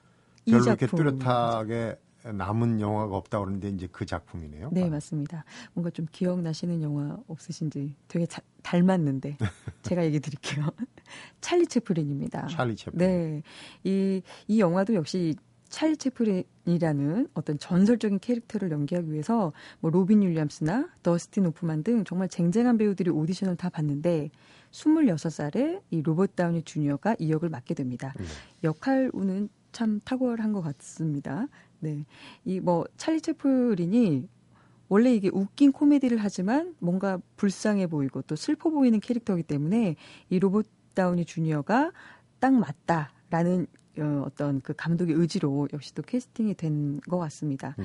이 0.47 0.51
별로 0.51 0.65
이렇게. 0.65 0.87
뚜렷하게 0.89 1.97
남은 2.33 2.81
영화가 2.81 3.15
없다 3.17 3.39
그러는데 3.39 3.69
이제 3.69 3.87
그 3.93 4.07
작품이네요. 4.07 4.71
네, 4.73 4.89
맞습니다. 4.89 5.45
뭔가 5.75 5.91
좀 5.91 6.07
기억나시는 6.11 6.81
영화 6.83 7.19
없으신지 7.29 7.95
되게 8.09 8.25
자- 8.27 8.41
닮았는데 8.63 9.37
제가 9.83 10.05
얘기 10.05 10.21
드릴게요. 10.21 10.67
찰리 11.43 11.67
채플린입니다. 11.67 12.47
찰리 12.49 12.75
채플린. 12.77 12.99
네. 13.07 13.43
이, 13.85 14.23
이 14.49 14.61
영화도 14.61 14.95
역시 14.95 15.37
찰리 15.69 15.97
채플린이라는 15.97 17.29
어떤 17.35 17.59
전설적인 17.59 18.21
캐릭터를 18.21 18.71
연기하기 18.71 19.13
위해서 19.13 19.53
뭐 19.81 19.91
로빈 19.91 20.23
윌리엄스나 20.23 20.89
더스틴 21.03 21.47
호프만 21.47 21.83
등 21.83 22.05
정말 22.05 22.29
쟁쟁한 22.29 22.79
배우들이 22.79 23.11
오디션을 23.11 23.57
다 23.57 23.69
봤는데 23.69 24.31
26살에 24.71 25.83
이 25.91 26.03
로버트 26.03 26.33
다우니 26.35 26.63
주니어가 26.63 27.17
이 27.19 27.31
역을 27.31 27.49
맡게 27.49 27.75
됩니다. 27.75 28.15
네. 28.19 28.25
역할 28.63 29.11
운은 29.13 29.49
참 29.75 30.01
탁월한 30.05 30.53
것 30.53 30.63
같습니다. 30.63 31.49
네. 31.81 32.07
이 32.47 32.61
뭐 32.61 32.87
찰리 32.97 33.21
채플린이 33.21 34.29
원래 34.89 35.15
이게 35.15 35.29
웃긴 35.33 35.73
코미디를 35.73 36.19
하지만 36.19 36.75
뭔가 36.79 37.19
불쌍해 37.37 37.89
보이고 37.89 38.23
또 38.23 38.37
슬퍼 38.37 38.71
보이는 38.71 38.99
캐릭터이기 39.01 39.43
때문에 39.43 39.97
이 40.31 40.39
로봇 40.39 40.67
다우니 40.95 41.25
주니어가 41.25 41.93
딱 42.39 42.55
맞다라는 42.55 43.67
어, 43.99 44.23
어떤 44.27 44.61
그 44.61 44.75
감독의 44.75 45.15
의지로 45.15 45.69
역시 45.73 45.95
또 45.95 46.03
캐스팅이 46.03 46.55
된 46.55 47.01
것 47.09 47.19
같습니다. 47.19 47.75
네. 47.79 47.85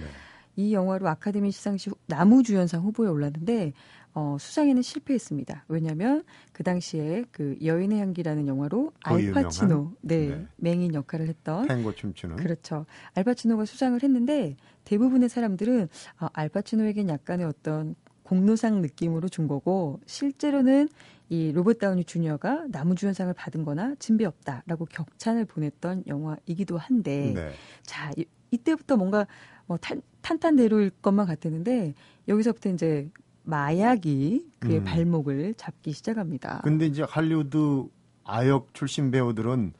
이 0.59 0.73
영화로 0.73 1.07
아카데미 1.07 1.51
시상식 1.51 1.97
나무주연상 2.07 2.81
후보에 2.83 3.07
올랐는데 3.07 3.71
어, 4.13 4.35
수상에는 4.37 4.81
실패했습니다. 4.81 5.63
왜냐하면 5.69 6.25
그 6.51 6.63
당시에 6.63 7.23
그 7.31 7.55
여인의 7.63 8.01
향기라는 8.01 8.45
영화로 8.45 8.91
더 9.01 9.15
알파치노? 9.15 9.93
네, 10.01 10.27
네. 10.27 10.47
맹인 10.57 10.93
역할을 10.93 11.29
했던 11.29 11.65
탱고 11.65 11.95
춤추는. 11.95 12.35
그렇죠. 12.35 12.85
알파치노가 13.13 13.63
수상을 13.63 14.03
했는데 14.03 14.57
대부분의 14.83 15.29
사람들은 15.29 15.87
아, 16.17 16.29
알파치노에겐 16.33 17.07
약간의 17.07 17.45
어떤 17.45 17.95
공로상 18.23 18.81
느낌으로 18.81 19.29
준 19.29 19.47
거고 19.47 20.01
실제로는 20.07 20.89
이 21.29 21.53
로버트 21.53 21.79
다우니 21.79 22.03
주니어가 22.03 22.65
나무주연상을 22.69 23.33
받은 23.33 23.63
거나 23.63 23.95
진배 23.97 24.25
없다라고 24.25 24.85
격찬을 24.85 25.45
보냈던 25.45 26.03
영화이기도 26.07 26.77
한데 26.77 27.31
네. 27.33 27.51
자 27.83 28.11
이, 28.17 28.25
이때부터 28.51 28.97
뭔가 28.97 29.25
뭐 29.67 29.77
탄, 29.77 30.01
탄탄대로일 30.29 30.91
것만 31.01 31.25
같았는데 31.25 31.95
여기서부터 32.27 32.69
이제 32.69 33.09
마약이 33.43 34.51
그의 34.59 34.77
음. 34.79 34.83
발목을 34.83 35.55
잡기 35.55 35.91
시작합니다. 35.91 36.61
근데 36.63 36.85
이제 36.85 37.03
할리우드 37.07 37.85
아역 38.23 38.71
출신 38.75 39.09
배우들은 39.09 39.73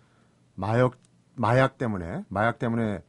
마약 0.56 0.98
마약 1.36 1.78
때문에 1.78 2.24
마약 2.30 2.58
때문에 2.58 3.04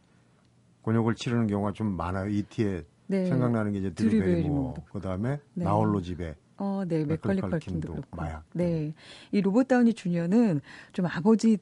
곤욕을 0.82 1.14
치르는 1.14 1.46
경우가 1.46 1.72
좀 1.72 1.96
많아요. 1.96 2.28
이티에 2.28 2.84
네. 3.06 3.26
생각나는 3.26 3.72
게 3.72 3.78
이제 3.78 3.94
베리모어. 3.94 4.50
뭐 4.50 4.74
그다음에 4.92 5.40
네. 5.54 5.64
나홀로 5.64 6.02
집에 6.02 6.36
어, 6.58 6.82
네, 6.86 7.06
맥컬리 7.06 7.40
컬킨도. 7.40 7.96
마약. 8.10 8.44
네, 8.52 8.92
이 9.32 9.40
로봇 9.40 9.66
다우니 9.66 9.94
주니어는 9.94 10.60
좀 10.92 11.06
아버지 11.06 11.56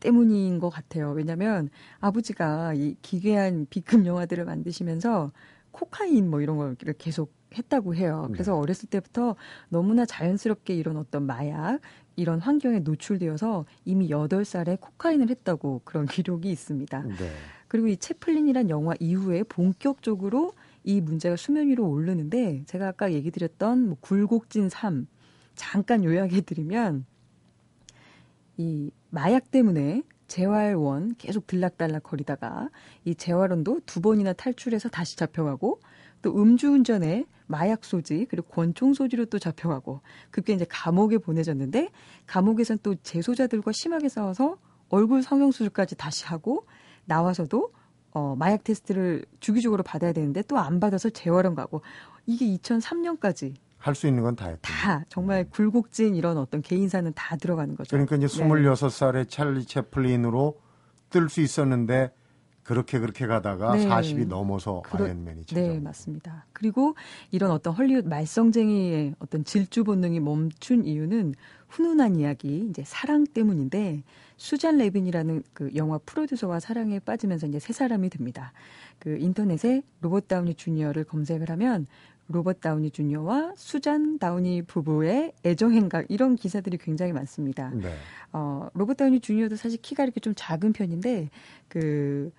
때문인 0.00 0.58
것 0.58 0.70
같아요. 0.70 1.12
왜냐하면 1.12 1.68
아버지가 2.00 2.74
이 2.74 2.96
기괴한 3.02 3.66
B급 3.70 4.06
영화들을 4.06 4.44
만드시면서 4.44 5.32
코카인 5.70 6.30
뭐 6.30 6.40
이런 6.40 6.56
걸 6.56 6.76
계속 6.98 7.32
했다고 7.56 7.94
해요. 7.94 8.28
그래서 8.32 8.52
네. 8.52 8.58
어렸을 8.58 8.88
때부터 8.88 9.36
너무나 9.68 10.04
자연스럽게 10.04 10.74
이런 10.74 10.96
어떤 10.96 11.24
마약 11.24 11.80
이런 12.16 12.40
환경에 12.40 12.80
노출되어서 12.80 13.64
이미 13.84 14.08
8살에 14.08 14.80
코카인을 14.80 15.30
했다고 15.30 15.82
그런 15.84 16.06
기록이 16.06 16.50
있습니다. 16.50 17.02
네. 17.02 17.32
그리고 17.68 17.88
이 17.88 17.96
채플린이란 17.96 18.70
영화 18.70 18.94
이후에 18.98 19.42
본격적으로 19.44 20.52
이 20.84 21.00
문제가 21.00 21.36
수면 21.36 21.68
위로 21.68 21.88
오르는데 21.88 22.64
제가 22.66 22.88
아까 22.88 23.12
얘기 23.12 23.30
드렸던 23.30 23.88
뭐 23.88 23.96
굴곡진 24.00 24.68
삶 24.68 25.06
잠깐 25.54 26.02
요약해 26.04 26.40
드리면 26.40 27.04
이 28.58 28.90
마약 29.08 29.50
때문에 29.50 30.02
재활원 30.26 31.14
계속 31.16 31.46
들락달락 31.46 32.02
거리다가 32.02 32.68
이 33.04 33.14
재활원도 33.14 33.80
두 33.86 34.00
번이나 34.02 34.34
탈출해서 34.34 34.90
다시 34.90 35.16
잡혀가고 35.16 35.80
또 36.20 36.36
음주운전에 36.42 37.24
마약 37.46 37.84
소지 37.84 38.26
그리고 38.28 38.48
권총 38.48 38.92
소지로 38.92 39.24
또 39.26 39.38
잡혀가고 39.38 40.02
그게 40.30 40.52
이제 40.52 40.66
감옥에 40.68 41.16
보내졌는데 41.16 41.88
감옥에선 42.26 42.80
또 42.82 42.94
재소자들과 42.96 43.72
심하게 43.72 44.10
싸워서 44.10 44.58
얼굴 44.90 45.22
성형 45.22 45.52
수술까지 45.52 45.96
다시 45.96 46.26
하고 46.26 46.66
나와서도 47.06 47.72
어, 48.10 48.34
마약 48.36 48.64
테스트를 48.64 49.24
주기적으로 49.40 49.82
받아야 49.82 50.12
되는데 50.12 50.42
또 50.42 50.56
안 50.56 50.80
받아서 50.80 51.08
재활원 51.10 51.54
가고. 51.54 51.82
이게 52.26 52.44
2003년까지 52.58 53.54
할 53.78 53.94
수 53.94 54.06
있는 54.08 54.22
건 54.22 54.34
다 54.36 54.46
했고. 54.46 54.60
다 54.62 55.04
정말 55.08 55.44
굴곡진 55.48 56.14
이런 56.16 56.36
어떤 56.36 56.62
개인사는 56.62 57.12
다 57.14 57.36
들어가는 57.36 57.76
거죠. 57.76 57.90
그러니까 57.90 58.16
이제 58.16 58.26
네. 58.26 58.44
26살에 58.48 59.28
찰리 59.28 59.64
채플린으로 59.64 60.58
뜰 61.10 61.28
수 61.28 61.40
있었는데 61.40 62.12
그렇게 62.64 62.98
그렇게 62.98 63.26
가다가 63.26 63.74
네. 63.76 63.88
40이 63.88 64.26
넘어서 64.28 64.82
그렇- 64.84 65.06
아이언맨이 65.06 65.46
네. 65.46 65.80
맞습니다. 65.80 66.44
그리고 66.52 66.96
이런 67.30 67.50
어떤 67.50 67.72
헐리우드 67.72 68.06
말썽쟁이의 68.08 69.14
어떤 69.20 69.42
질주 69.44 69.84
본능이 69.84 70.20
멈춘 70.20 70.84
이유는 70.84 71.34
훈훈한 71.68 72.16
이야기, 72.16 72.66
이제 72.68 72.82
사랑 72.84 73.24
때문인데 73.26 74.02
수잔 74.36 74.76
레빈이라는 74.78 75.42
그 75.54 75.70
영화 75.76 75.98
프로듀서와 76.04 76.60
사랑에 76.60 76.98
빠지면서 76.98 77.46
이제 77.46 77.58
새 77.58 77.72
사람이 77.72 78.10
됩니다. 78.10 78.52
그 78.98 79.16
인터넷에 79.18 79.82
로버트 80.02 80.26
다우니 80.26 80.54
주니어를 80.54 81.04
검색을 81.04 81.48
하면 81.50 81.86
로버트 82.28 82.60
다우니 82.60 82.90
주니어와 82.90 83.54
수잔 83.56 84.18
다우니 84.18 84.62
부부의 84.62 85.32
애정 85.44 85.72
행각 85.72 86.06
이런 86.08 86.36
기사들이 86.36 86.76
굉장히 86.78 87.12
많습니다. 87.12 87.70
네. 87.74 87.94
어, 88.32 88.68
로버트 88.74 88.98
다우니 88.98 89.20
주니어도 89.20 89.56
사실 89.56 89.80
키가 89.80 90.04
이렇게 90.04 90.20
좀 90.20 90.34
작은 90.36 90.72
편인데 90.72 91.30
그 91.68 92.30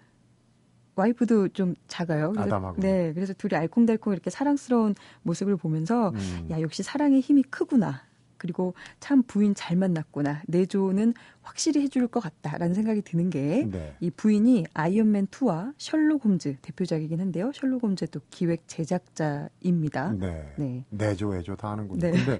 와이프도 0.95 1.49
좀 1.49 1.75
작아요. 1.87 2.31
그래서, 2.31 2.47
아담하고. 2.47 2.81
네, 2.81 3.13
그래서 3.13 3.33
둘이 3.33 3.55
알콩달콩 3.55 4.13
이렇게 4.13 4.29
사랑스러운 4.29 4.95
모습을 5.23 5.55
보면서 5.55 6.09
음. 6.09 6.47
야 6.51 6.61
역시 6.61 6.83
사랑의 6.83 7.21
힘이 7.21 7.43
크구나. 7.43 8.08
그리고 8.39 8.73
참 8.99 9.21
부인 9.21 9.53
잘 9.53 9.77
만났구나. 9.77 10.41
내 10.47 10.65
조언은 10.65 11.13
확실히 11.43 11.81
해줄 11.83 12.07
것 12.07 12.19
같다라는 12.21 12.73
생각이 12.73 13.03
드는 13.03 13.29
게 13.29 13.67
네. 13.69 13.95
이 13.99 14.09
부인이 14.09 14.65
아이언맨 14.73 15.27
2와 15.27 15.73
셜록 15.77 16.25
홈즈 16.25 16.55
대표작이긴 16.63 17.19
한데요. 17.19 17.51
셜록 17.53 17.83
홈즈의 17.83 18.07
또 18.11 18.19
기획 18.31 18.67
제작자입니다. 18.67 20.13
네. 20.13 20.53
네, 20.57 20.85
내조 20.89 21.27
외조 21.29 21.55
다 21.55 21.71
하는군요. 21.71 21.99
네. 21.99 22.11
근데 22.11 22.39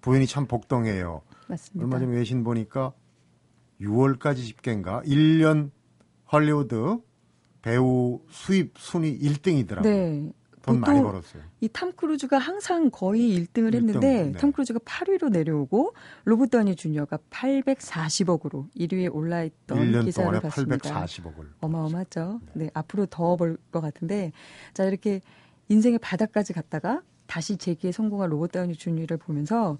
부인이 0.00 0.26
참 0.26 0.46
복덩이네요. 0.46 1.22
맞습니다. 1.48 1.84
얼마 1.84 1.98
전에 1.98 2.16
외신 2.16 2.44
보니까 2.44 2.92
6월까지 3.80 4.36
집계인가 4.36 5.02
1년 5.04 5.70
헐리우드 6.30 6.98
배우 7.62 8.20
수입 8.28 8.74
순위 8.78 9.18
1등이더라고요. 9.18 9.82
네. 9.82 10.32
돈 10.62 10.80
많이 10.80 11.00
벌었어요. 11.00 11.42
이 11.60 11.68
탐 11.68 11.92
크루즈가 11.92 12.38
항상 12.38 12.90
거의 12.90 13.30
1등을 13.38 13.74
일등, 13.74 13.74
했는데 13.88 14.24
네. 14.24 14.32
탐 14.32 14.52
크루즈가 14.52 14.78
8위로 14.80 15.30
내려오고 15.30 15.94
로버트 16.24 16.50
다우니 16.50 16.76
주니어가 16.76 17.18
840억으로 17.30 18.68
1위에 18.76 19.14
올라있던 19.14 19.78
1년 19.78 20.04
기사를 20.04 20.26
동안에 20.26 20.40
봤습니다. 20.40 21.04
840억을. 21.04 21.46
어마어마하죠. 21.60 22.40
네, 22.54 22.70
앞으로 22.74 23.06
더 23.06 23.36
벌 23.36 23.56
것 23.72 23.80
같은데 23.80 24.32
자 24.74 24.84
이렇게 24.84 25.20
인생의 25.68 25.98
바닥까지 26.00 26.52
갔다가 26.52 27.02
다시 27.26 27.56
재기에 27.56 27.92
성공한 27.92 28.28
로버트 28.30 28.52
다우니 28.52 28.74
주니어를 28.74 29.16
보면서 29.16 29.78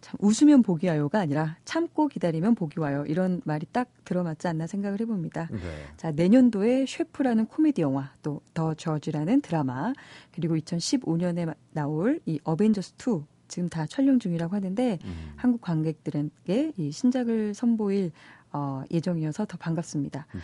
참 0.00 0.16
웃으면 0.20 0.62
복이 0.62 0.88
와요가 0.88 1.20
아니라 1.20 1.56
참고 1.64 2.08
기다리면 2.08 2.54
복이 2.54 2.80
와요 2.80 3.04
이런 3.06 3.40
말이 3.44 3.66
딱 3.72 3.88
들어맞지 4.04 4.48
않나 4.48 4.66
생각을 4.66 5.00
해봅니다. 5.00 5.48
네. 5.50 5.58
자, 5.96 6.10
내년도에 6.10 6.86
셰프라는 6.86 7.46
코미디 7.46 7.82
영화, 7.82 8.12
또 8.22 8.40
더 8.54 8.74
저지라는 8.74 9.40
드라마, 9.40 9.92
그리고 10.32 10.56
2015년에 10.56 11.54
나올 11.72 12.20
이 12.26 12.38
어벤져스 12.44 12.94
2 12.98 13.22
지금 13.48 13.68
다 13.68 13.86
촬영 13.86 14.18
중이라고 14.18 14.54
하는데 14.54 14.98
음. 15.02 15.32
한국 15.36 15.60
관객들에게 15.60 16.72
이 16.76 16.92
신작을 16.92 17.54
선보일 17.54 18.12
어, 18.52 18.82
예정이어서 18.90 19.46
더 19.46 19.56
반갑습니다. 19.56 20.26
네. 20.32 20.40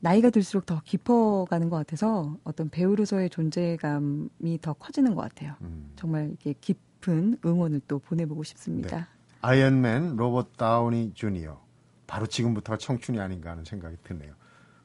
나이가 0.00 0.30
들수록 0.30 0.66
더 0.66 0.82
깊어가는 0.84 1.68
것 1.68 1.76
같아서 1.76 2.36
어떤 2.42 2.68
배우로서의 2.68 3.30
존재감이 3.30 4.58
더 4.60 4.72
커지는 4.72 5.14
것 5.14 5.22
같아요. 5.22 5.54
음. 5.60 5.92
정말 5.94 6.28
이렇게 6.28 6.54
깊은 6.60 7.36
응원을 7.44 7.80
또 7.88 7.98
보내보고 7.98 8.42
싶습니다. 8.44 9.08
아이언맨 9.40 10.16
로버트 10.16 10.52
다우니 10.56 11.14
주니어. 11.14 11.60
바로 12.06 12.26
지금부터가 12.26 12.76
청춘이 12.78 13.18
아닌가 13.20 13.50
하는 13.50 13.64
생각이 13.64 13.96
드네요. 14.04 14.34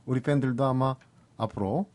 우리 0.06 0.22
팬들도 0.22 0.64
아마 0.66 0.96
앞으로 1.38 1.90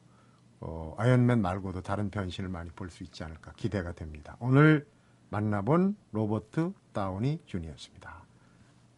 어, 0.61 0.95
아이언맨 0.99 1.41
말고도 1.43 1.81
다른 1.83 2.11
변신을 2.11 2.49
많이 2.51 2.71
볼 2.71 2.89
수 2.91 3.03
있지 3.03 3.25
않을까 3.25 3.53
기대가 3.57 3.93
됩니다. 3.93 4.37
오늘 4.39 4.87
만나본 5.31 5.97
로버트 6.13 6.73
다우니 6.93 7.41
주니어였습니다. 7.47 8.23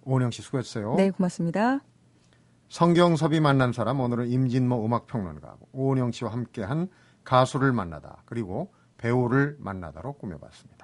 오은영 0.03 0.31
씨 0.31 0.43
수고했어요. 0.43 0.97
네, 0.97 1.11
고맙습니다. 1.11 1.81
성경섭이 2.69 3.41
만난 3.41 3.73
사람 3.73 4.01
오늘은 4.01 4.29
임진모 4.29 4.85
음악평론가 4.85 5.57
오은영 5.73 6.11
씨와 6.13 6.33
함께한 6.33 6.89
가수를 7.23 7.73
만나다 7.73 8.23
그리고 8.27 8.73
배우를 8.99 9.57
만나다로 9.61 10.15
꾸며봤습니다. 10.15 10.84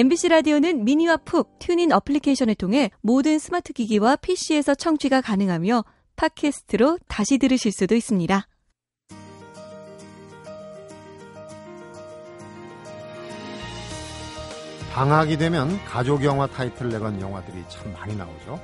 MBC 0.00 0.28
라디오는 0.28 0.86
mini와 0.86 1.18
pooq, 1.18 1.58
TuneIn 1.58 1.92
어플리케이션을 1.92 2.54
통해 2.54 2.90
모든 3.02 3.38
스마트 3.38 3.74
기기와 3.74 4.16
PC에서 4.16 4.74
청취가 4.74 5.20
가능하며 5.20 5.84
팟캐스트로 6.16 7.00
다시 7.06 7.36
들으실 7.36 7.70
수도 7.70 7.94
있습니다. 7.94 8.48
방학이 14.94 15.36
되면 15.36 15.78
가족 15.84 16.24
영화 16.24 16.46
타이틀 16.46 16.88
내건 16.88 17.20
영화들이 17.20 17.62
참 17.68 17.92
많이 17.92 18.16
나오죠. 18.16 18.58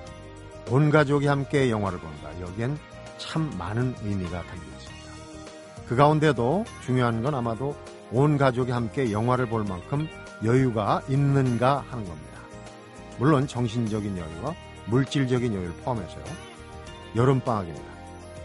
온 0.70 0.88
가족이 0.88 1.26
함께 1.26 1.70
영화를 1.70 1.98
본다. 1.98 2.30
여기엔 2.40 2.78
참 3.18 3.50
많은 3.58 3.94
의미가 4.04 4.30
담겨 4.30 4.64
있습니다. 4.78 5.86
그 5.86 5.96
가운데도 5.96 6.64
중요한 6.86 7.22
건 7.22 7.34
아마도 7.34 7.76
온 8.10 8.38
가족이 8.38 8.72
함께 8.72 9.12
영화를 9.12 9.44
볼 9.50 9.64
만큼 9.64 10.08
여유가 10.44 11.02
있는가 11.08 11.84
하는 11.88 12.04
겁니다. 12.04 12.40
물론 13.18 13.46
정신적인 13.46 14.16
여유와 14.16 14.54
물질적인 14.86 15.54
여유를 15.54 15.72
포함해서요. 15.84 16.24
여름방학입니다. 17.14 17.86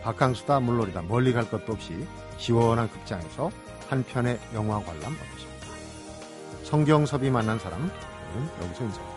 바캉스다 0.03 0.59
물놀이다 0.61 1.03
멀리 1.03 1.33
갈 1.33 1.49
것도 1.49 1.73
없이 1.73 2.07
시원한 2.37 2.89
극장에서 2.89 3.51
한 3.89 4.03
편의 4.03 4.39
영화 4.53 4.79
관람 4.83 5.13
어떠십니까? 5.13 6.63
성경섭이 6.63 7.29
만난 7.29 7.59
사람 7.59 7.91
여기서 8.61 8.83
인사드립니다. 8.85 9.10